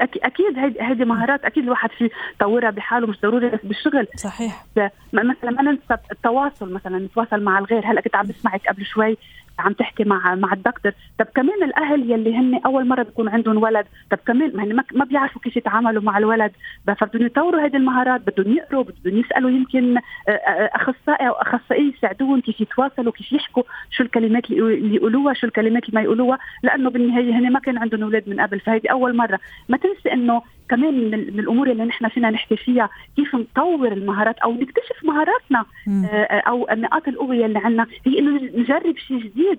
أكيد 0.00 0.58
هيدي 0.80 1.04
مهارات 1.04 1.44
أكيد 1.44 1.64
الواحد 1.64 1.90
في 1.90 2.10
يطورها 2.34 2.70
بحاله 2.70 3.06
مش 3.06 3.20
ضروري 3.20 3.48
بس 3.48 3.60
بالشغل. 3.64 4.06
صحيح. 4.16 4.66
مثلا 5.12 5.50
ما 5.50 5.62
ننسى 5.62 5.96
التواصل 6.12 6.72
مثلا 6.72 6.98
نتواصل 6.98 7.42
مع 7.42 7.58
الغير. 7.58 7.86
هلأ 7.86 8.00
كنت 8.00 8.16
عم 8.16 8.26
بسمعك 8.26 8.68
قبل 8.68 8.86
شوي 8.86 9.16
عم 9.58 9.72
تحكي 9.72 10.04
مع 10.04 10.34
مع 10.34 10.52
الدكتور. 10.52 10.92
طب 11.18 11.26
كمان 11.34 11.62
الأهل 11.62 12.10
يلي 12.10 12.36
هن 12.36 12.60
أول 12.66 12.88
مرة 12.88 13.02
بيكون 13.02 13.28
عندهم 13.28 13.62
ولد 13.62 13.86
طب 14.10 14.18
كمان 14.26 14.56
ما, 14.56 14.84
ما 14.92 15.04
بيعرفوا 15.04 15.42
كيف 15.42 15.56
يتعاملوا 15.56 16.02
مع 16.02 16.18
الولد. 16.18 16.52
فبدهم 17.00 17.26
يطوروا 17.26 17.60
هذه 17.60 17.76
المهارات 17.76 18.20
بدهم 18.20 18.56
يقروا 18.56 18.84
بدهم 18.84 19.18
يسألوا 19.18 19.50
يمكن 19.50 19.96
آه، 19.96 20.30
آه، 20.30 20.70
أخصائي 20.74 21.28
أو 21.28 21.32
اخصائي 21.32 21.92
يساعدوهم 21.96 22.40
كيف 22.40 22.60
يتواصلوا 22.60 23.12
كيف 23.12 23.32
يحكوا 23.32 23.62
شو 23.90 24.02
الكلمات 24.02 24.50
اللي 24.50 24.96
يقولوها 24.96 25.34
شو 25.34 25.46
الكلمات 25.46 25.84
اللي 25.84 25.94
ما 25.94 26.02
يقولوها 26.02 26.38
لأنه 26.62 26.90
بالنهاية 26.90 27.38
هن 27.38 27.52
ما 27.52 27.60
كان 27.60 27.78
عندهم 27.78 28.02
أولاد 28.02 28.28
من 28.28 28.40
قبل. 28.40 28.60
فهذه 28.60 28.88
أول 28.90 29.16
مرة. 29.16 29.40
ما 29.68 29.76
تنسي 29.76 30.12
إنه 30.12 30.42
كمان 30.68 30.94
من, 30.94 31.10
من 31.10 31.40
الأمور 31.40 31.70
اللي 31.70 31.84
نحن 31.84 32.08
فينا 32.08 32.30
نحكي 32.30 32.56
فيها 32.56 32.90
كيف 33.16 33.34
نطور 33.34 33.92
المهارات 33.92 34.38
أو 34.38 34.52
نكتشف 34.52 35.04
مهاراتنا 35.04 35.64
آه 35.88 36.42
أو 36.48 36.70
النقاط 36.70 37.08
القوه 37.08 37.46
اللي 37.46 37.58
عندنا 37.58 37.86
هي 38.06 38.18
إنه 38.18 38.40
نجرب 38.42 38.96
شيء 38.96 39.18
جديد. 39.18 39.58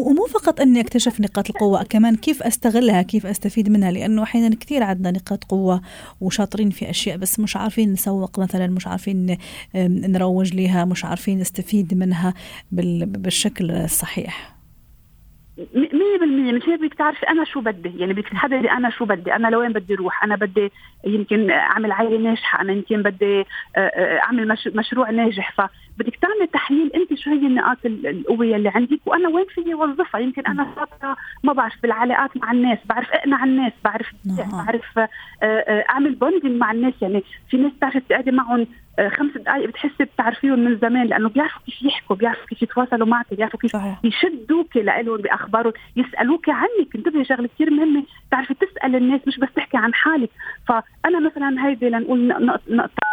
ومو 0.00 0.26
فقط 0.26 0.60
أني 0.60 0.80
أكتشف 0.80 1.20
نقاط 1.20 1.50
القوة 1.50 1.82
كمان 1.82 2.16
كيف 2.16 2.42
أستغلها 2.42 3.02
كيف 3.02 3.26
أستفيد 3.26 3.70
منها 3.70 3.90
لأنه 3.90 4.22
أحيانا 4.22 4.56
كثير 4.56 4.82
عندنا 4.82 5.10
نقاط 5.10 5.44
قوة 5.44 5.80
وشاطرين 6.20 6.70
في 6.70 6.90
أشياء 6.90 7.16
بس 7.16 7.40
مش 7.40 7.56
عارفين 7.56 7.92
نسوق 7.92 8.38
مثلا 8.40 8.66
مش 8.66 8.86
عارفين 8.86 9.36
نروج 9.74 10.54
لها 10.54 10.84
مش 10.84 11.04
عارفين 11.04 11.38
نستفيد 11.38 11.94
منها 11.94 12.34
بالشكل 12.72 13.70
الصحيح. 13.70 14.57
مية 15.74 16.18
بالمية. 16.20 16.52
مش 16.52 16.68
هيك 16.68 16.80
بدك 16.80 16.94
تعرفي 16.94 17.28
أنا 17.28 17.44
شو 17.44 17.60
بدي. 17.60 17.98
يعني 17.98 18.12
بدك 18.12 18.28
تحددي 18.28 18.70
أنا 18.70 18.90
شو 18.90 19.04
بدي. 19.04 19.34
أنا 19.34 19.48
لوين 19.48 19.72
بدي 19.72 19.94
أروح 19.94 20.24
أنا 20.24 20.36
بدي 20.36 20.72
يمكن 21.04 21.50
أعمل 21.50 21.92
عائلة 21.92 22.18
ناجحة. 22.18 22.60
أنا 22.60 22.72
يمكن 22.72 23.02
بدي 23.02 23.40
آه، 23.40 23.44
آه، 23.76 24.18
أعمل 24.18 24.56
مشروع 24.66 25.10
ناجح. 25.10 25.52
فبدك 25.52 26.16
تعملي 26.16 26.46
تحليل 26.52 26.92
أنت 26.94 27.14
شو 27.14 27.30
هي 27.30 27.46
النقاط 27.46 27.78
القوة 27.84 28.56
اللي 28.56 28.68
عندك. 28.68 29.00
وأنا 29.06 29.28
وين 29.28 29.46
فيي 29.54 29.74
وظفها 29.74 30.20
يمكن 30.20 30.46
أنا 30.46 30.66
شاطرة 30.76 31.16
ما 31.44 31.52
بعرف 31.52 31.82
بالعلاقات 31.82 32.36
مع 32.36 32.52
الناس. 32.52 32.78
بعرف 32.84 33.10
أقنع 33.10 33.44
الناس. 33.44 33.72
بعرف 33.84 34.12
نعم. 34.38 34.64
بعرف 34.66 34.98
آه، 35.42 35.84
أعمل 35.90 36.14
بوندنج 36.14 36.52
مع 36.52 36.72
الناس. 36.72 36.94
يعني 37.02 37.22
في 37.50 37.56
ناس 37.56 37.72
بتعرفي 37.72 38.00
تقعدي 38.00 38.30
معهم 38.30 38.66
خمس 39.08 39.38
دقائق 39.38 39.68
بتحسي 39.68 40.04
بتعرفيهم 40.04 40.58
من 40.58 40.78
زمان 40.78 41.06
لأنه 41.06 41.28
بيعرفوا 41.28 41.60
كيف 41.66 41.82
يحكوا 41.82 42.16
بيعرفوا 42.16 42.46
كيف 42.46 42.62
يتواصلوا 42.62 43.06
معك 43.06 43.26
بيعرفوا 43.34 43.60
كيف 43.60 43.72
صحيح. 43.72 44.00
يشدوك 44.04 44.76
لهم 44.76 45.16
بأخبارهم. 45.16 45.72
يسألوك 45.96 46.48
عنك. 46.48 46.96
انتبهي 46.96 47.24
شغلة 47.24 47.48
كثير 47.48 47.70
مهمة. 47.70 48.04
تعرفي 48.30 48.54
تسأل 48.54 48.96
الناس 48.96 49.20
مش 49.26 49.38
بس 49.38 49.48
تحكي 49.56 49.76
عن 49.76 49.94
حالك. 49.94 50.30
فأنا 50.68 51.20
مثلا 51.20 51.66
هيدي 51.66 51.88
لنقول 51.88 52.28
نقطة 52.68 53.07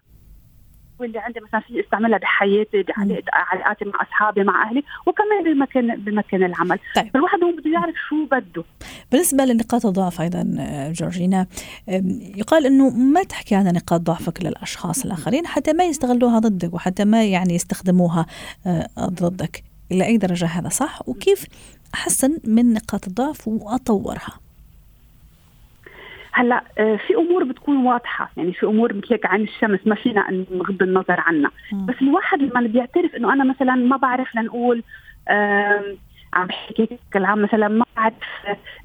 واللي 0.99 1.19
عندي 1.19 1.39
مثلا 1.39 1.59
في 1.59 1.79
استعملها 1.79 2.17
بحياتي 2.17 2.83
بعلاقاتي 2.83 3.85
مع 3.85 4.01
أصحابي 4.01 4.43
مع 4.43 4.69
أهلي 4.69 4.83
وكمان 5.05 5.43
بمكان 5.43 5.95
بمكان 5.95 6.43
العمل. 6.43 6.79
طيب. 6.95 7.09
فالواحد 7.13 7.43
هو 7.43 7.51
بده 7.51 7.71
يعرف 7.71 7.95
شو 8.09 8.25
بده. 8.25 8.63
بالنسبة 9.11 9.45
لنقاط 9.45 9.85
الضعف 9.85 10.21
أيضا 10.21 10.43
جورجينا 10.91 11.47
يقال 12.35 12.65
إنه 12.65 12.89
ما 12.89 13.23
تحكي 13.23 13.55
عن 13.55 13.65
نقاط 13.65 14.01
ضعفك 14.01 14.45
للأشخاص 14.45 15.05
الآخرين 15.05 15.47
حتى 15.47 15.73
ما 15.73 15.83
يستغلوها 15.83 16.39
ضدك 16.39 16.73
وحتى 16.73 17.05
ما 17.05 17.25
يعني 17.25 17.53
يستخدموها 17.55 18.25
آه، 18.67 18.87
ضدك. 18.99 19.63
إلى 19.91 20.05
أي 20.05 20.17
درجة 20.17 20.45
هذا 20.45 20.69
صح؟ 20.69 21.01
وكيف 21.07 21.45
أحسن 21.93 22.37
من 22.47 22.73
نقاط 22.73 23.07
الضعف 23.07 23.47
وأطورها؟ 23.47 24.44
هلا 26.37 26.63
آه، 26.77 26.95
في 26.95 27.15
أمور 27.15 27.43
بتكون 27.43 27.85
واضحة 27.85 28.31
يعني 28.37 28.53
في 28.53 28.65
أمور 28.65 28.93
مثل 28.93 29.07
هيك 29.11 29.25
عن 29.25 29.41
الشمس 29.41 29.79
ما 29.85 29.95
فينا 29.95 30.45
نغض 30.51 30.83
النظر 30.83 31.19
عنها. 31.19 31.51
بس 31.85 31.95
الواحد 32.01 32.41
لما 32.41 32.61
بيعترف 32.61 33.15
إنه 33.15 33.33
أنا 33.33 33.43
مثلا 33.43 33.75
ما 33.75 33.97
بعرف 33.97 34.35
لنقول 34.35 34.83
عم 36.33 36.47
بحكي 36.47 36.99
كلام 37.13 37.41
مثلا 37.41 37.67
ما 37.67 37.85
بعرف 37.97 38.13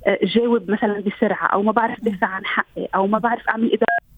آه، 0.07 0.19
جاوب 0.23 0.71
مثلا 0.71 1.01
بسرعة 1.01 1.47
أو 1.47 1.63
ما 1.63 1.73
بعرف 1.73 2.05
دافع 2.05 2.27
عن 2.27 2.47
حقي 2.47 2.89
أو 2.95 3.07
ما 3.07 3.19
بعرف 3.19 3.49
أعمل 3.49 3.67
إدارة 3.67 4.10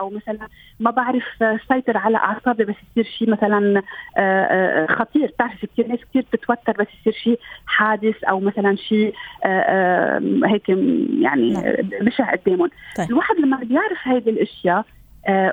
أو 0.00 0.10
مثلا 0.10 0.48
ما 0.80 0.90
بعرف 0.90 1.24
سيطر 1.68 1.96
على 1.96 2.16
أعصابي 2.16 2.64
بس 2.64 2.74
يصير 2.96 3.12
شيء 3.18 3.30
مثلا 3.30 3.82
آه، 4.16 4.20
آه، 4.20 4.86
خطير. 4.86 5.26
بتعرفي 5.26 5.66
كثير 5.66 5.86
ناس 5.86 5.98
كثير 6.10 6.26
بتتوتر 6.32 6.72
بس 6.72 6.86
يصير 7.00 7.12
شيء 7.12 7.38
حادث 7.66 8.24
أو 8.24 8.40
مثلا 8.40 8.76
شيء 8.76 9.14
آه، 9.44 10.22
هيك 10.44 10.68
يعني 10.68 11.52
نعم. 11.52 11.62
بشع 12.00 12.32
قدامهم. 12.32 12.70
طيب. 12.96 13.10
الواحد 13.10 13.36
لما 13.36 13.56
بيعرف 13.56 13.98
هذه 14.02 14.30
الأشياء 14.30 14.84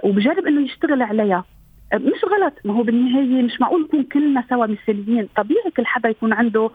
وبجرب 0.03 0.47
إنه 0.47 0.61
يشتغل 0.61 1.01
عليها 1.01 1.45
مش 1.93 2.25
غلط. 2.25 2.53
ما 2.65 2.73
هو 2.73 2.83
بالنهاية 2.83 3.43
مش 3.43 3.61
معقول 3.61 3.83
نكون 3.83 4.03
كلنا 4.03 4.43
سوا 4.49 4.65
مثاليين. 4.65 5.29
طبيعي 5.35 5.71
كل 5.77 5.85
حدا 5.85 6.09
يكون 6.09 6.33
عنده 6.33 6.69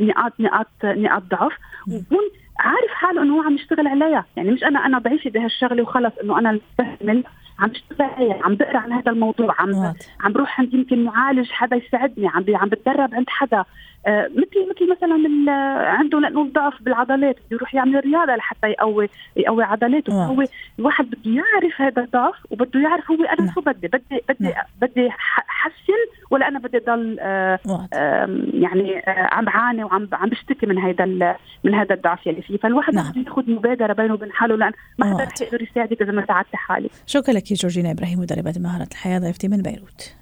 نقاط 0.00 0.32
نقاط 0.40 0.66
نقاط 0.84 1.22
ضعف. 1.22 1.52
ويكون 1.88 2.41
عارف 2.58 2.90
حاله 2.90 3.22
إنه 3.22 3.36
هو 3.36 3.42
عم 3.42 3.54
يشتغل 3.54 3.86
عليها. 3.86 4.24
يعني 4.36 4.50
مش 4.50 4.64
أنا 4.64 4.86
أنا 4.86 4.98
ضعيفه 4.98 5.30
بهالشغلة 5.30 5.82
وخلص 5.82 6.12
إنه 6.22 6.38
أنا 6.38 6.52
بستهمل 6.78 7.24
عم 7.58 7.68
بشتغل 7.68 8.32
عم 8.44 8.54
بقرا 8.54 8.78
عن 8.78 8.92
هذا 8.92 9.12
الموضوع 9.12 9.54
عم 9.58 9.94
عم 10.20 10.32
بروح 10.32 10.60
عند 10.60 10.74
يمكن 10.74 11.04
معالج 11.04 11.50
حدا 11.50 11.76
يساعدني 11.76 12.28
عم 12.28 12.44
عم 12.48 12.68
بتدرب 12.68 13.14
عند 13.14 13.26
حدا. 13.28 13.64
آه 14.06 14.28
مثل 14.28 14.70
مثل 14.70 14.90
مثلا 14.90 15.52
عنده 15.88 16.18
لنقول 16.18 16.52
ضعف 16.52 16.82
بالعضلات 16.82 17.36
بده 17.36 17.56
يروح 17.56 17.74
يعمل 17.74 18.00
رياضة 18.04 18.36
لحتى 18.36 18.68
يقوي 18.68 19.08
يقوي 19.36 19.64
عضلاته. 19.64 20.24
هو 20.24 20.44
الواحد 20.78 21.06
بده 21.10 21.30
يعرف 21.30 21.80
هذا 21.80 22.02
الضعف 22.02 22.34
وبده 22.50 22.80
يعرف 22.80 23.10
هو 23.10 23.16
أنا 23.16 23.40
نعم. 23.40 23.54
شو 23.54 23.60
بدي؟ 23.60 23.88
بدي 23.88 24.20
بدي 24.28 24.44
نعم. 24.44 24.64
بدي 24.80 25.08
احسن 25.08 26.22
ولا 26.30 26.48
أنا 26.48 26.58
بدي 26.58 26.78
ضل 26.78 27.16
آه 27.20 27.58
آه 27.94 28.40
يعني 28.54 28.98
آه 28.98 29.28
عم 29.32 29.44
بعاني 29.44 29.84
وعم 29.84 30.08
عم 30.12 30.28
بشتكي 30.28 30.66
من 30.66 30.78
هذا 30.78 31.36
من 31.64 31.74
هذا 31.74 31.94
الضعف 31.94 32.26
يلي 32.26 32.42
فيه. 32.42 32.56
فالواحد 32.56 32.94
نعم. 32.94 33.10
بده 33.10 33.20
ياخذ 33.26 33.50
مبادرة 33.50 33.92
بينه 33.92 34.14
وبين 34.14 34.32
حاله 34.32 34.56
لأن 34.56 34.72
ما 34.98 35.14
حدا 35.14 35.24
رح 35.24 35.32
يقدر 35.42 35.62
يساعدك 35.62 36.02
إذا 36.02 36.12
ما 36.12 36.26
ساعدت 36.26 36.56
حالك. 36.56 36.90
شكرا 37.06 37.38
لك 37.42 37.52
جورجينا 37.52 37.90
إبراهيم 37.90 38.20
مدربه 38.20 38.54
مهارة 38.56 38.88
الحياة 38.92 39.18
ضيفتي 39.18 39.48
من 39.48 39.62
بيروت. 39.62 40.12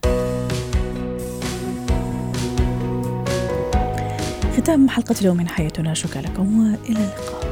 ختام 4.56 4.88
حلقة 4.88 5.14
اليوم 5.20 5.37
من 5.37 5.48
حياتنا. 5.48 5.94
شكرا 5.94 6.22
لكم 6.22 6.59
وإلى 6.61 6.98
اللقاء. 6.98 7.49